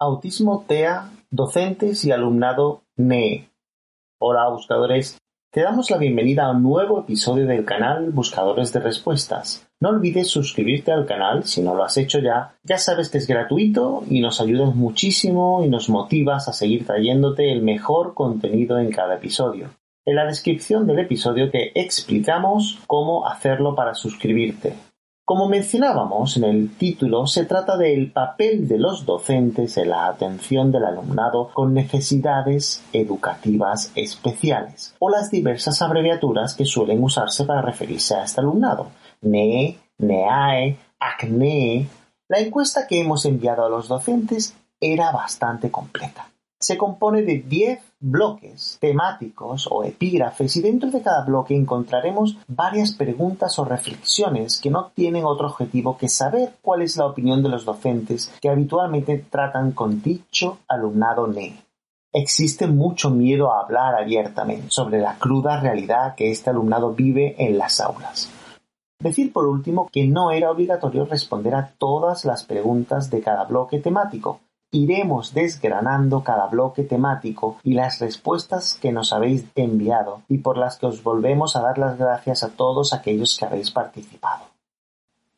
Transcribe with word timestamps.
Autismo 0.00 0.64
TEA, 0.64 1.10
docentes 1.28 2.04
y 2.04 2.12
alumnado 2.12 2.82
NEE. 2.96 3.50
Hola 4.20 4.48
buscadores, 4.48 5.18
te 5.50 5.62
damos 5.62 5.90
la 5.90 5.98
bienvenida 5.98 6.44
a 6.44 6.52
un 6.52 6.62
nuevo 6.62 7.00
episodio 7.00 7.48
del 7.48 7.64
canal 7.64 8.10
Buscadores 8.12 8.72
de 8.72 8.78
Respuestas. 8.78 9.66
No 9.80 9.88
olvides 9.88 10.28
suscribirte 10.28 10.92
al 10.92 11.04
canal 11.04 11.42
si 11.46 11.62
no 11.62 11.74
lo 11.74 11.82
has 11.82 11.96
hecho 11.96 12.20
ya. 12.20 12.54
Ya 12.62 12.78
sabes 12.78 13.10
que 13.10 13.18
es 13.18 13.26
gratuito 13.26 14.04
y 14.08 14.20
nos 14.20 14.40
ayudas 14.40 14.72
muchísimo 14.76 15.64
y 15.64 15.68
nos 15.68 15.88
motivas 15.88 16.46
a 16.46 16.52
seguir 16.52 16.86
trayéndote 16.86 17.50
el 17.50 17.62
mejor 17.62 18.14
contenido 18.14 18.78
en 18.78 18.92
cada 18.92 19.16
episodio. 19.16 19.70
En 20.04 20.14
la 20.14 20.26
descripción 20.26 20.86
del 20.86 21.00
episodio 21.00 21.50
te 21.50 21.72
explicamos 21.74 22.78
cómo 22.86 23.26
hacerlo 23.26 23.74
para 23.74 23.96
suscribirte. 23.96 24.74
Como 25.28 25.46
mencionábamos 25.46 26.38
en 26.38 26.44
el 26.44 26.74
título, 26.78 27.26
se 27.26 27.44
trata 27.44 27.76
del 27.76 28.10
papel 28.12 28.66
de 28.66 28.78
los 28.78 29.04
docentes 29.04 29.76
en 29.76 29.90
la 29.90 30.06
atención 30.06 30.72
del 30.72 30.86
alumnado 30.86 31.50
con 31.52 31.74
necesidades 31.74 32.82
educativas 32.94 33.92
especiales 33.94 34.94
o 34.98 35.10
las 35.10 35.30
diversas 35.30 35.82
abreviaturas 35.82 36.54
que 36.54 36.64
suelen 36.64 37.04
usarse 37.04 37.44
para 37.44 37.60
referirse 37.60 38.14
a 38.14 38.24
este 38.24 38.40
alumnado. 38.40 38.90
NE, 39.20 39.78
NEAE, 39.98 40.78
ACNE. 40.98 41.90
La 42.28 42.38
encuesta 42.38 42.86
que 42.86 42.98
hemos 42.98 43.26
enviado 43.26 43.66
a 43.66 43.68
los 43.68 43.86
docentes 43.86 44.56
era 44.80 45.12
bastante 45.12 45.70
completa 45.70 46.30
se 46.60 46.76
compone 46.76 47.22
de 47.22 47.38
10 47.38 47.80
bloques 48.00 48.78
temáticos 48.80 49.68
o 49.70 49.84
epígrafes 49.84 50.56
y 50.56 50.60
dentro 50.60 50.90
de 50.90 51.02
cada 51.02 51.24
bloque 51.24 51.54
encontraremos 51.54 52.36
varias 52.48 52.92
preguntas 52.92 53.58
o 53.58 53.64
reflexiones 53.64 54.60
que 54.60 54.70
no 54.70 54.90
tienen 54.94 55.24
otro 55.24 55.48
objetivo 55.48 55.96
que 55.96 56.08
saber 56.08 56.54
cuál 56.60 56.82
es 56.82 56.96
la 56.96 57.06
opinión 57.06 57.42
de 57.42 57.48
los 57.48 57.64
docentes 57.64 58.32
que 58.40 58.48
habitualmente 58.48 59.24
tratan 59.30 59.72
con 59.72 60.02
dicho 60.02 60.58
alumnado 60.68 61.26
NE. 61.28 61.62
Existe 62.12 62.66
mucho 62.66 63.10
miedo 63.10 63.52
a 63.52 63.60
hablar 63.60 63.94
abiertamente 63.94 64.68
sobre 64.70 64.98
la 64.98 65.18
cruda 65.18 65.60
realidad 65.60 66.14
que 66.16 66.30
este 66.30 66.50
alumnado 66.50 66.92
vive 66.92 67.36
en 67.38 67.58
las 67.58 67.80
aulas. 67.80 68.30
Decir 69.00 69.32
por 69.32 69.46
último 69.46 69.88
que 69.92 70.08
no 70.08 70.32
era 70.32 70.50
obligatorio 70.50 71.04
responder 71.04 71.54
a 71.54 71.70
todas 71.78 72.24
las 72.24 72.44
preguntas 72.44 73.10
de 73.10 73.20
cada 73.20 73.44
bloque 73.44 73.78
temático, 73.78 74.40
Iremos 74.70 75.32
desgranando 75.32 76.22
cada 76.22 76.46
bloque 76.46 76.82
temático 76.82 77.56
y 77.62 77.72
las 77.72 78.00
respuestas 78.00 78.78
que 78.80 78.92
nos 78.92 79.14
habéis 79.14 79.46
enviado 79.54 80.22
y 80.28 80.38
por 80.38 80.58
las 80.58 80.76
que 80.76 80.84
os 80.84 81.02
volvemos 81.02 81.56
a 81.56 81.62
dar 81.62 81.78
las 81.78 81.96
gracias 81.96 82.42
a 82.42 82.50
todos 82.50 82.92
aquellos 82.92 83.38
que 83.38 83.46
habéis 83.46 83.70
participado. 83.70 84.44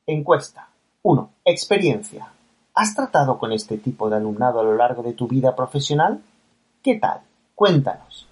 Encuesta 0.04 0.68
1. 1.02 1.30
Experiencia. 1.44 2.26
¿Has 2.74 2.96
tratado 2.96 3.38
con 3.38 3.52
este 3.52 3.78
tipo 3.78 4.10
de 4.10 4.16
alumnado 4.16 4.58
a 4.58 4.64
lo 4.64 4.74
largo 4.74 5.04
de 5.04 5.12
tu 5.12 5.28
vida 5.28 5.54
profesional? 5.54 6.20
¿Qué 6.82 6.96
tal? 6.96 7.20
Cuéntanos. 7.54 8.26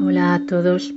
Hola 0.00 0.34
a 0.34 0.46
todos. 0.46 0.94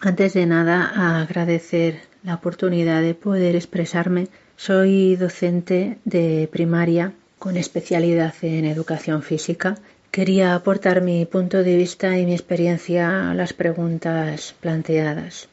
Antes 0.00 0.32
de 0.32 0.46
nada, 0.46 1.20
agradecer 1.20 2.00
la 2.22 2.36
oportunidad 2.36 3.02
de 3.02 3.14
poder 3.14 3.56
expresarme. 3.56 4.28
Soy 4.56 5.16
docente 5.16 5.98
de 6.06 6.48
primaria 6.50 7.12
con 7.40 7.56
especialidad 7.56 8.34
en 8.42 8.66
educación 8.66 9.22
física. 9.22 9.78
Quería 10.12 10.54
aportar 10.54 11.00
mi 11.00 11.24
punto 11.24 11.64
de 11.64 11.74
vista 11.74 12.18
y 12.18 12.26
mi 12.26 12.34
experiencia 12.34 13.30
a 13.30 13.34
las 13.34 13.54
preguntas 13.54 14.54
planteadas. 14.60 15.48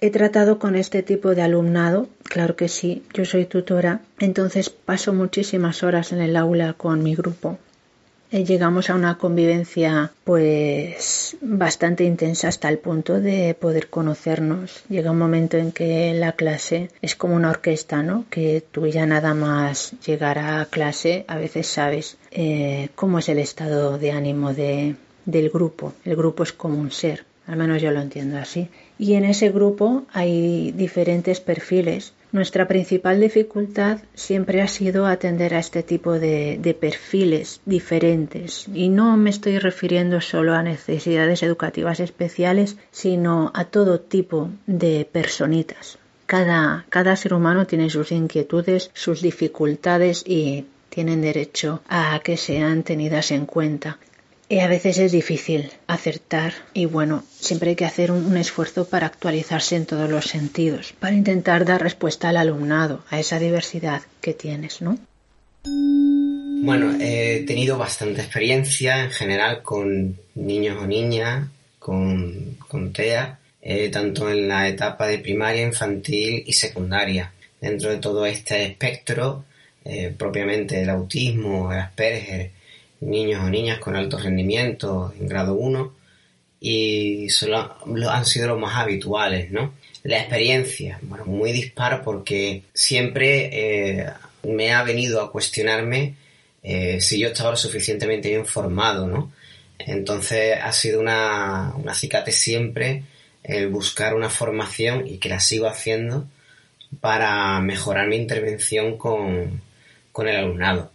He 0.00 0.10
tratado 0.10 0.58
con 0.58 0.76
este 0.76 1.02
tipo 1.02 1.34
de 1.34 1.42
alumnado, 1.42 2.08
claro 2.22 2.54
que 2.54 2.68
sí, 2.68 3.02
yo 3.12 3.24
soy 3.24 3.44
tutora, 3.46 4.00
entonces 4.20 4.70
paso 4.70 5.12
muchísimas 5.12 5.82
horas 5.82 6.12
en 6.12 6.20
el 6.20 6.36
aula 6.36 6.74
con 6.74 7.02
mi 7.02 7.14
grupo, 7.14 7.58
llegamos 8.32 8.88
a 8.88 8.94
una 8.94 9.18
convivencia 9.18 10.12
pues 10.24 11.36
bastante 11.40 12.04
intensa 12.04 12.48
hasta 12.48 12.68
el 12.68 12.78
punto 12.78 13.20
de 13.20 13.54
poder 13.54 13.88
conocernos. 13.88 14.82
Llega 14.88 15.10
un 15.10 15.18
momento 15.18 15.58
en 15.58 15.72
que 15.72 16.14
la 16.14 16.32
clase 16.32 16.90
es 17.02 17.14
como 17.14 17.36
una 17.36 17.50
orquesta, 17.50 18.02
¿no? 18.02 18.24
Que 18.30 18.64
tú 18.72 18.86
ya 18.86 19.06
nada 19.06 19.34
más 19.34 19.92
llegar 20.06 20.38
a 20.38 20.64
clase 20.66 21.24
a 21.28 21.36
veces 21.36 21.66
sabes 21.66 22.16
eh, 22.30 22.88
cómo 22.94 23.18
es 23.18 23.28
el 23.28 23.38
estado 23.38 23.98
de 23.98 24.12
ánimo 24.12 24.54
de, 24.54 24.96
del 25.26 25.50
grupo. 25.50 25.92
El 26.04 26.16
grupo 26.16 26.42
es 26.42 26.52
como 26.52 26.78
un 26.78 26.90
ser, 26.90 27.24
al 27.46 27.56
menos 27.56 27.82
yo 27.82 27.90
lo 27.90 28.00
entiendo 28.00 28.38
así. 28.38 28.68
Y 28.98 29.14
en 29.14 29.24
ese 29.24 29.50
grupo 29.50 30.04
hay 30.12 30.72
diferentes 30.72 31.40
perfiles 31.40 32.14
nuestra 32.32 32.66
principal 32.66 33.20
dificultad 33.20 33.98
siempre 34.14 34.62
ha 34.62 34.68
sido 34.68 35.06
atender 35.06 35.54
a 35.54 35.58
este 35.58 35.82
tipo 35.82 36.18
de, 36.18 36.76
perfiles 36.80 37.60
diferentes 37.66 38.66
y 38.74 38.88
no 38.88 39.16
me 39.16 39.30
estoy 39.30 39.58
refiriendo 39.58 40.20
solo 40.20 40.54
a 40.54 40.62
necesidades 40.62 41.42
educativas 41.42 42.00
especiales, 42.00 42.76
sino 42.90 43.52
a 43.54 43.66
todo 43.66 44.00
tipo 44.00 44.48
de 44.66 45.06
personitas. 45.10 45.98
Cada, 46.26 46.86
cada 46.88 47.14
ser 47.16 47.34
humano 47.34 47.66
tiene 47.66 47.90
sus 47.90 48.10
inquietudes, 48.10 48.90
sus 48.94 49.20
dificultades 49.20 50.24
y 50.26 50.66
tienen 50.88 51.20
derecho 51.20 51.82
a 51.88 52.20
que 52.24 52.36
sean 52.36 52.82
tenidas 52.82 53.30
en 53.30 53.44
cuenta. 53.44 53.98
A 54.60 54.68
veces 54.68 54.98
es 54.98 55.12
difícil 55.12 55.70
acertar 55.86 56.52
y 56.74 56.84
bueno, 56.84 57.24
siempre 57.30 57.70
hay 57.70 57.76
que 57.76 57.86
hacer 57.86 58.10
un, 58.10 58.36
esfuerzo 58.36 58.86
para 58.86 59.06
actualizarse 59.06 59.76
en 59.76 59.86
todos 59.86 60.10
los 60.10 60.26
sentidos, 60.26 60.92
para 60.92 61.14
intentar 61.14 61.64
dar 61.64 61.82
respuesta 61.82 62.28
al 62.28 62.36
alumnado, 62.36 63.02
a 63.08 63.18
esa 63.18 63.38
diversidad 63.38 64.02
que 64.20 64.34
tienes, 64.34 64.82
¿no? 64.82 64.98
Bueno, 65.64 66.96
he 67.00 67.44
tenido 67.46 67.78
bastante 67.78 68.20
experiencia 68.20 69.04
en 69.04 69.10
general 69.10 69.62
con 69.62 70.18
niños 70.34 70.78
o 70.80 70.86
niñas, 70.86 71.48
con, 71.78 72.56
con 72.68 72.92
TEA, 72.92 73.38
eh, 73.62 73.88
tanto 73.88 74.30
en 74.30 74.48
la 74.48 74.68
etapa 74.68 75.06
de 75.06 75.18
primaria, 75.18 75.62
infantil 75.62 76.44
y 76.46 76.52
secundaria. 76.52 77.32
Dentro 77.60 77.90
de 77.90 77.98
todo 77.98 78.26
este 78.26 78.64
espectro, 78.64 79.44
eh, 79.84 80.14
propiamente 80.16 80.82
el 80.82 80.90
autismo, 80.90 81.72
el 81.72 81.78
Asperger, 81.78 82.50
niños 83.02 83.44
o 83.44 83.50
niñas 83.50 83.78
con 83.78 83.96
alto 83.96 84.18
rendimiento 84.18 85.12
en 85.18 85.28
grado 85.28 85.54
1 85.54 85.94
y 86.60 87.28
solo 87.30 87.76
han 88.08 88.24
sido 88.24 88.48
los 88.48 88.60
más 88.60 88.76
habituales, 88.76 89.50
¿no? 89.50 89.74
La 90.04 90.18
experiencia, 90.18 90.98
bueno, 91.02 91.24
muy 91.24 91.52
dispar 91.52 92.02
porque 92.04 92.62
siempre 92.72 93.50
eh, 93.52 94.06
me 94.44 94.72
ha 94.72 94.82
venido 94.84 95.20
a 95.20 95.30
cuestionarme 95.30 96.14
eh, 96.62 97.00
si 97.00 97.18
yo 97.18 97.28
estaba 97.28 97.50
lo 97.50 97.56
suficientemente 97.56 98.28
bien 98.28 98.46
formado, 98.46 99.06
¿no? 99.08 99.32
Entonces 99.78 100.56
ha 100.62 100.72
sido 100.72 101.00
una, 101.00 101.72
un 101.76 101.88
acicate 101.88 102.30
siempre 102.30 103.02
el 103.42 103.68
buscar 103.68 104.14
una 104.14 104.30
formación 104.30 105.06
y 105.08 105.18
que 105.18 105.28
la 105.28 105.40
sigo 105.40 105.66
haciendo 105.66 106.28
para 107.00 107.58
mejorar 107.60 108.06
mi 108.06 108.16
intervención 108.16 108.96
con, 108.96 109.60
con 110.12 110.28
el 110.28 110.36
alumnado. 110.36 110.91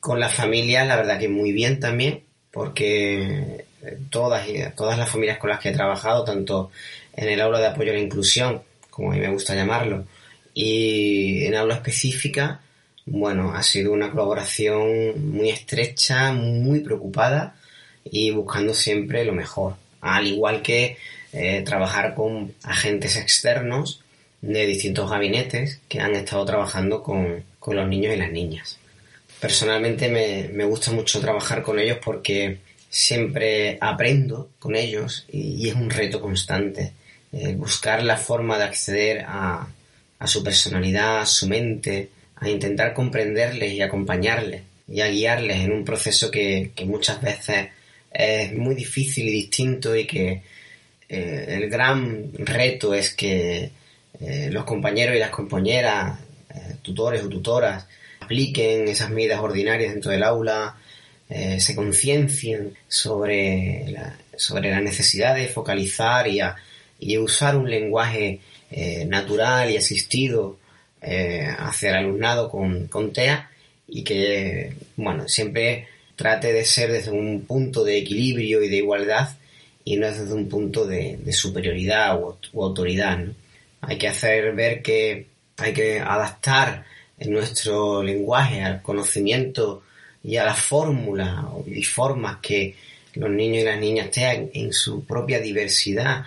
Con 0.00 0.18
las 0.18 0.34
familias, 0.34 0.86
la 0.86 0.96
verdad 0.96 1.18
que 1.18 1.28
muy 1.28 1.52
bien 1.52 1.78
también, 1.78 2.24
porque 2.50 3.66
todas, 4.10 4.46
todas 4.76 4.98
las 4.98 5.08
familias 5.08 5.38
con 5.38 5.50
las 5.50 5.60
que 5.60 5.68
he 5.68 5.72
trabajado, 5.72 6.24
tanto 6.24 6.70
en 7.14 7.28
el 7.28 7.40
aula 7.40 7.60
de 7.60 7.66
apoyo 7.66 7.90
a 7.90 7.94
la 7.94 8.00
inclusión, 8.00 8.62
como 8.88 9.12
a 9.12 9.14
mí 9.14 9.20
me 9.20 9.30
gusta 9.30 9.54
llamarlo, 9.54 10.06
y 10.54 11.44
en 11.44 11.54
aula 11.54 11.74
específica, 11.74 12.60
bueno, 13.06 13.52
ha 13.54 13.62
sido 13.62 13.92
una 13.92 14.10
colaboración 14.10 15.32
muy 15.32 15.50
estrecha, 15.50 16.32
muy 16.32 16.80
preocupada 16.80 17.56
y 18.04 18.30
buscando 18.30 18.74
siempre 18.74 19.24
lo 19.24 19.32
mejor. 19.32 19.74
Al 20.00 20.26
igual 20.26 20.62
que 20.62 20.96
eh, 21.32 21.62
trabajar 21.64 22.14
con 22.14 22.54
agentes 22.62 23.16
externos 23.16 24.02
de 24.40 24.66
distintos 24.66 25.10
gabinetes 25.10 25.80
que 25.88 26.00
han 26.00 26.14
estado 26.14 26.44
trabajando 26.44 27.02
con, 27.02 27.44
los 27.66 27.88
niños 27.88 28.14
y 28.14 28.18
las 28.18 28.32
niñas. 28.32 28.79
Personalmente 29.40 30.08
me, 30.10 30.64
gusta 30.64 30.92
mucho 30.92 31.18
trabajar 31.18 31.62
con 31.62 31.78
ellos 31.78 31.98
porque 32.04 32.58
siempre 32.90 33.78
aprendo 33.80 34.50
con 34.58 34.76
ellos 34.76 35.24
y, 35.32 35.66
es 35.66 35.74
un 35.74 35.88
reto 35.88 36.20
constante. 36.20 36.92
Eh, 37.32 37.54
buscar 37.54 38.02
la 38.02 38.18
forma 38.18 38.58
de 38.58 38.64
acceder 38.64 39.24
a, 39.26 39.66
a 40.18 40.26
su 40.26 40.44
personalidad, 40.44 41.20
a 41.20 41.26
su 41.26 41.48
mente, 41.48 42.10
a 42.36 42.50
intentar 42.50 42.92
comprenderles 42.92 43.72
y 43.72 43.80
acompañarles 43.80 44.62
y 44.86 45.00
a 45.00 45.08
guiarles 45.08 45.60
en 45.60 45.72
un 45.72 45.84
proceso 45.84 46.30
que, 46.30 46.72
muchas 46.84 47.22
veces 47.22 47.68
es 48.12 48.52
muy 48.52 48.74
difícil 48.74 49.28
y 49.28 49.32
distinto 49.32 49.96
y 49.96 50.06
que 50.06 50.42
eh, 51.08 51.44
el 51.48 51.70
gran 51.70 52.30
reto 52.34 52.92
es 52.92 53.14
que 53.14 53.70
eh, 54.20 54.48
los 54.50 54.64
compañeros 54.64 55.16
y 55.16 55.18
las 55.18 55.30
compañeras, 55.30 56.18
tutores 56.82 57.22
o 57.22 57.28
tutoras, 57.28 57.86
apliquen 58.30 58.88
esas 58.88 59.10
medidas 59.10 59.40
ordinarias 59.40 59.92
dentro 59.92 60.12
del 60.12 60.22
aula, 60.22 60.76
se 61.28 61.76
conciencien 61.76 62.74
sobre 62.88 63.86
la, 63.90 64.16
sobre 64.36 64.74
necesidad 64.80 65.36
de 65.36 65.46
focalizar 65.46 66.26
y, 66.26 66.40
y 66.98 67.18
usar 67.18 67.56
un 67.56 67.70
lenguaje 67.70 68.40
natural 69.06 69.70
y 69.70 69.76
asistido 69.76 70.58
eh, 71.02 71.46
hacia 71.58 71.98
alumnado 71.98 72.50
con, 72.50 72.86
con 72.88 73.10
TEA 73.10 73.50
y 73.88 74.04
que, 74.04 74.74
bueno, 74.96 75.26
siempre 75.28 75.88
trate 76.14 76.52
de 76.52 76.66
ser 76.66 76.92
desde 76.92 77.10
un 77.10 77.46
punto 77.46 77.84
de 77.84 77.96
equilibrio 77.96 78.62
y 78.62 78.68
de 78.68 78.76
igualdad 78.76 79.30
y 79.82 79.96
no 79.96 80.06
desde 80.06 80.34
un 80.34 80.46
punto 80.50 80.86
de, 80.86 81.18
superioridad 81.32 82.20
u, 82.20 82.62
autoridad. 82.62 83.18
Hay 83.80 83.96
que 83.96 84.08
hacer 84.08 84.54
ver 84.54 84.82
que 84.82 85.28
hay 85.56 85.72
que 85.72 86.00
adaptar 86.00 86.84
nuestro 87.28 88.02
lenguaje 88.02 88.62
al 88.62 88.82
conocimiento 88.82 89.82
y 90.22 90.36
a 90.36 90.44
las 90.44 90.58
fórmulas 90.60 91.44
y 91.66 91.82
formas 91.82 92.38
que 92.40 92.74
los 93.14 93.30
niños 93.30 93.62
y 93.62 93.66
las 93.66 93.78
niñas 93.78 94.10
tengan 94.10 94.50
en 94.54 94.72
su 94.72 95.04
propia 95.04 95.40
diversidad 95.40 96.24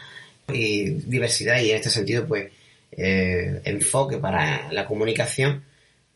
y 0.52 0.90
diversidad 0.90 1.62
y 1.62 1.72
en 1.72 1.78
este 1.78 1.90
sentido 1.90 2.28
pues 2.28 2.52
eh, 2.92 3.62
enfoque 3.64 4.18
para 4.18 4.72
la 4.72 4.86
comunicación 4.86 5.64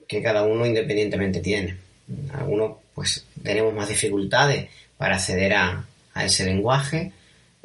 que 0.08 0.22
cada 0.22 0.44
uno 0.44 0.66
independientemente 0.66 1.40
tiene. 1.40 1.78
Algunos 2.34 2.78
pues 2.94 3.26
tenemos 3.44 3.74
más 3.74 3.90
dificultades 3.90 4.70
para 4.98 5.16
acceder 5.16 5.54
a, 5.54 5.86
ese 6.24 6.46
lenguaje 6.46 7.12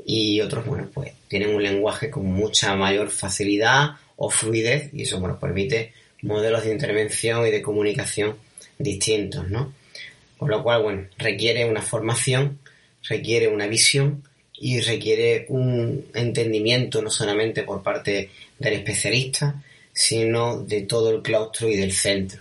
y 0.05 0.43
otros 0.43 0.67
bueno 0.67 0.87
pues 0.93 1.13
tienen 1.27 1.55
un 1.55 1.63
lenguaje 1.63 2.11
con 2.11 2.27
mucha 2.27 2.77
mayor 2.77 3.09
facilidad 3.09 3.93
o 4.17 4.29
fluidez 4.29 4.91
y 4.93 5.05
eso 5.05 5.19
nos 5.21 5.39
permite 5.39 5.95
modelos 6.23 6.65
de 6.65 6.73
intervención 6.73 7.47
y 7.47 7.51
de 7.51 7.63
comunicación 7.63 8.37
distintos, 8.79 9.49
¿no? 9.49 9.73
Con 10.39 10.51
lo 10.51 10.63
cual, 10.63 10.83
bueno, 10.83 11.07
requiere 11.19 11.69
una 11.69 11.83
formación, 11.83 12.59
requiere 13.09 13.49
una 13.49 13.67
visión 13.67 14.23
y 14.59 14.81
requiere 14.81 15.47
un 15.49 16.07
entendimiento 16.15 17.03
no 17.03 17.11
solamente 17.11 17.63
por 17.63 17.83
parte 17.83 18.31
del 18.59 18.75
especialista, 18.75 19.63
sino 19.93 20.63
de 20.63 20.83
todo 20.83 21.11
el 21.11 21.23
claustro 21.23 21.69
y 21.69 21.77
del 21.77 21.93
centro. 21.93 22.41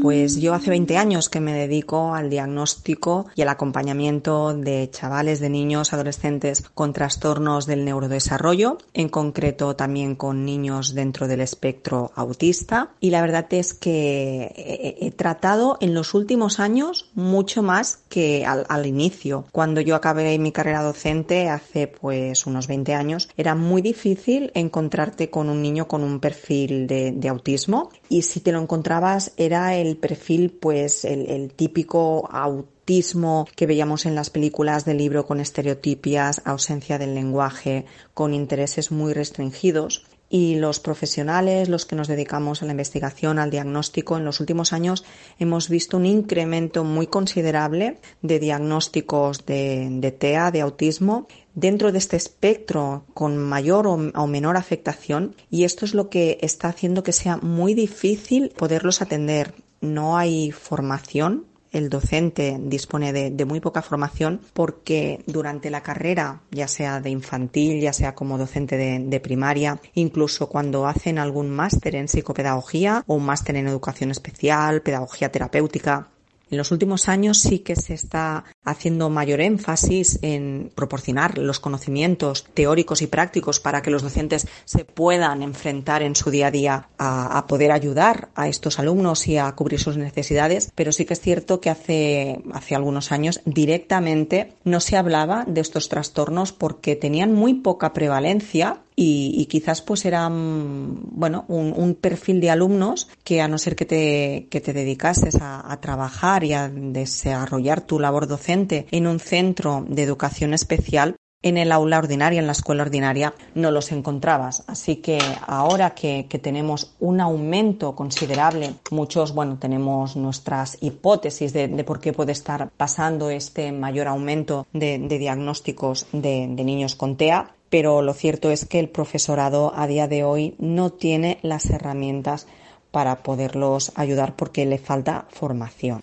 Pues 0.00 0.36
yo 0.36 0.54
hace 0.54 0.70
20 0.70 0.96
años 0.96 1.28
que 1.28 1.40
me 1.40 1.52
dedico 1.52 2.14
al 2.14 2.30
diagnóstico 2.30 3.26
y 3.34 3.42
al 3.42 3.48
acompañamiento 3.48 4.54
de 4.54 4.88
chavales, 4.90 5.40
de 5.40 5.50
niños, 5.50 5.92
adolescentes 5.92 6.64
con 6.74 6.92
trastornos 6.92 7.66
del 7.66 7.84
neurodesarrollo, 7.84 8.78
en 8.94 9.08
concreto 9.08 9.74
también 9.74 10.14
con 10.14 10.44
niños 10.44 10.94
dentro 10.94 11.26
del 11.26 11.40
espectro 11.40 12.12
autista. 12.14 12.90
Y 13.00 13.10
la 13.10 13.22
verdad 13.22 13.46
es 13.50 13.74
que 13.74 14.96
he 15.00 15.10
tratado 15.10 15.78
en 15.80 15.94
los 15.94 16.14
últimos 16.14 16.60
años 16.60 17.10
mucho 17.14 17.62
más 17.62 17.98
que 18.08 18.46
al, 18.46 18.86
inicio. 18.86 19.46
Cuando 19.50 19.80
yo 19.80 19.96
acabé 19.96 20.38
mi 20.38 20.52
carrera 20.52 20.82
docente 20.82 21.48
hace 21.48 21.88
pues 21.88 22.46
unos 22.46 22.68
20 22.68 22.94
años, 22.94 23.28
era 23.36 23.54
muy 23.54 23.82
difícil 23.82 24.52
encontrarte 24.54 25.28
con 25.28 25.48
un 25.48 25.60
niño 25.60 25.88
con 25.88 26.04
un 26.04 26.20
perfil 26.20 26.86
de, 26.86 27.12
de 27.12 27.28
autismo 27.28 27.90
y 28.08 28.22
si 28.22 28.40
te 28.40 28.52
lo 28.52 28.60
encontrabas 28.60 29.32
era 29.36 29.74
el 29.76 29.87
perfil, 29.96 30.50
pues 30.50 31.04
el, 31.04 31.52
típico 31.54 32.28
autismo 32.30 33.46
que 33.56 33.66
veíamos 33.66 34.06
en 34.06 34.14
las 34.14 34.30
películas 34.30 34.84
del 34.84 34.98
libro 34.98 35.26
con 35.26 35.40
estereotipias, 35.40 36.42
ausencia 36.44 36.98
del 36.98 37.14
lenguaje, 37.14 37.86
con 38.14 38.34
intereses 38.34 38.90
muy 38.90 39.12
restringidos. 39.12 40.04
Y 40.30 40.56
los 40.56 40.78
profesionales, 40.78 41.70
los 41.70 41.86
que 41.86 41.96
nos 41.96 42.06
dedicamos 42.06 42.62
a 42.62 42.66
la 42.66 42.72
investigación, 42.72 43.38
al 43.38 43.50
diagnóstico, 43.50 44.18
en 44.18 44.26
los 44.26 44.40
últimos 44.40 44.74
años 44.74 45.06
hemos 45.38 45.70
visto 45.70 45.96
un 45.96 46.04
incremento 46.04 46.84
muy 46.84 47.06
considerable 47.06 47.98
de 48.20 48.38
diagnósticos 48.38 49.46
de, 49.46 49.88
de 49.90 50.12
TEA, 50.12 50.50
de 50.50 50.60
autismo, 50.60 51.28
dentro 51.58 51.90
de 51.90 51.98
este 51.98 52.16
espectro 52.16 53.04
con 53.14 53.36
mayor 53.36 53.88
o, 53.88 54.26
menor 54.26 54.56
afectación 54.56 55.34
y 55.50 55.64
esto 55.64 55.84
es 55.84 55.92
lo 55.92 56.08
que 56.08 56.38
está 56.40 56.68
haciendo 56.68 57.02
que 57.02 57.12
sea 57.12 57.36
muy 57.38 57.74
difícil 57.74 58.50
poderlos 58.56 59.02
atender 59.02 59.54
no 59.80 60.16
hay 60.16 60.52
formación. 60.52 61.46
El 61.70 61.90
docente 61.90 62.56
dispone 62.58 63.12
de, 63.12 63.44
muy 63.44 63.60
poca 63.60 63.82
formación 63.82 64.40
porque 64.54 65.22
durante 65.26 65.68
la 65.68 65.82
carrera, 65.82 66.40
ya 66.50 66.66
sea 66.66 67.00
de 67.00 67.10
infantil, 67.10 67.80
ya 67.80 67.92
sea 67.92 68.14
como 68.14 68.38
docente 68.38 68.78
de, 68.78 69.20
primaria, 69.20 69.78
incluso 69.92 70.48
cuando 70.48 70.86
hacen 70.86 71.18
algún 71.18 71.50
máster 71.50 71.94
en 71.94 72.08
psicopedagogía 72.08 73.04
o 73.06 73.16
un 73.16 73.26
máster 73.26 73.56
en 73.56 73.68
educación 73.68 74.10
especial, 74.10 74.80
pedagogía 74.80 75.30
terapéutica, 75.30 76.08
en 76.50 76.58
los 76.58 76.70
últimos 76.70 77.08
años 77.08 77.38
sí 77.38 77.60
que 77.60 77.76
se 77.76 77.94
está 77.94 78.44
haciendo 78.64 79.10
mayor 79.10 79.40
énfasis 79.40 80.18
en 80.22 80.70
proporcionar 80.74 81.38
los 81.38 81.60
conocimientos 81.60 82.44
teóricos 82.54 83.02
y 83.02 83.06
prácticos 83.06 83.60
para 83.60 83.82
que 83.82 83.90
los 83.90 84.02
docentes 84.02 84.46
se 84.64 84.84
puedan 84.84 85.42
enfrentar 85.42 86.02
en 86.02 86.16
su 86.16 86.30
día 86.30 86.48
a 86.48 86.50
día 86.50 86.88
a, 86.98 87.46
poder 87.46 87.72
ayudar 87.72 88.28
a 88.34 88.48
estos 88.48 88.78
alumnos 88.78 89.26
y 89.26 89.38
a 89.38 89.50
cubrir 89.52 89.80
sus 89.80 89.96
necesidades, 89.96 90.70
pero 90.74 90.92
sí 90.92 91.04
que 91.04 91.14
es 91.14 91.20
cierto 91.20 91.60
que 91.60 91.70
hace, 91.70 92.42
hace 92.52 92.74
algunos 92.74 93.12
años 93.12 93.40
directamente 93.44 94.52
no 94.64 94.80
se 94.80 94.96
hablaba 94.96 95.44
de 95.46 95.60
estos 95.60 95.88
trastornos 95.88 96.52
porque 96.52 96.96
tenían 96.96 97.32
muy 97.32 97.54
poca 97.54 97.92
prevalencia 97.92 98.80
y, 99.00 99.46
quizás 99.46 99.80
pues 99.80 100.04
era 100.04 100.28
bueno 100.28 101.44
un, 101.46 101.94
perfil 101.94 102.40
de 102.40 102.50
alumnos 102.50 103.08
que 103.22 103.40
a 103.40 103.46
no 103.46 103.56
ser 103.58 103.76
que 103.76 103.86
te, 103.86 104.48
que 104.50 104.60
te 104.60 104.72
dedicases 104.72 105.36
a, 105.36 105.72
a, 105.72 105.80
trabajar 105.80 106.42
y 106.42 106.52
a 106.52 106.68
desarrollar 106.68 107.80
tu 107.82 108.00
labor 108.00 108.26
docente 108.26 108.86
en 108.90 109.06
un 109.06 109.20
centro 109.20 109.84
de 109.88 110.02
educación 110.02 110.52
especial 110.52 111.14
en 111.40 111.56
el 111.56 111.70
aula 111.70 111.98
ordinaria, 111.98 112.40
en 112.40 112.46
la 112.46 112.52
escuela 112.52 112.82
ordinaria, 112.82 113.32
no 113.54 113.70
los 113.70 113.92
encontrabas. 113.92 114.64
Así 114.66 114.96
que 114.96 115.18
ahora 115.46 115.90
que, 115.90 116.24
tenemos 116.42 116.96
un 116.98 117.20
aumento 117.20 117.94
considerable, 117.94 118.74
muchos, 118.90 119.32
bueno, 119.32 119.58
tenemos 119.58 120.16
nuestras 120.16 120.78
hipótesis 120.80 121.52
de, 121.52 121.68
por 121.84 122.00
qué 122.00 122.12
puede 122.12 122.32
estar 122.32 122.70
pasando 122.76 123.30
este 123.30 123.70
mayor 123.70 124.08
aumento 124.08 124.66
de, 124.72 124.98
diagnósticos 124.98 126.06
de, 126.12 126.48
de 126.50 126.64
niños 126.64 126.96
con 126.96 127.16
TEA, 127.16 127.54
pero 127.70 128.02
lo 128.02 128.14
cierto 128.14 128.50
es 128.50 128.64
que 128.64 128.80
el 128.80 128.88
profesorado 128.88 129.72
a 129.74 129.86
día 129.86 130.08
de 130.08 130.24
hoy 130.24 130.54
no 130.58 130.90
tiene 130.90 131.38
las 131.42 131.70
herramientas 131.70 132.46
para 132.90 133.22
poderlos 133.22 133.92
ayudar 133.94 134.34
porque 134.36 134.66
le 134.66 134.78
falta 134.78 135.26
formación. 135.30 136.02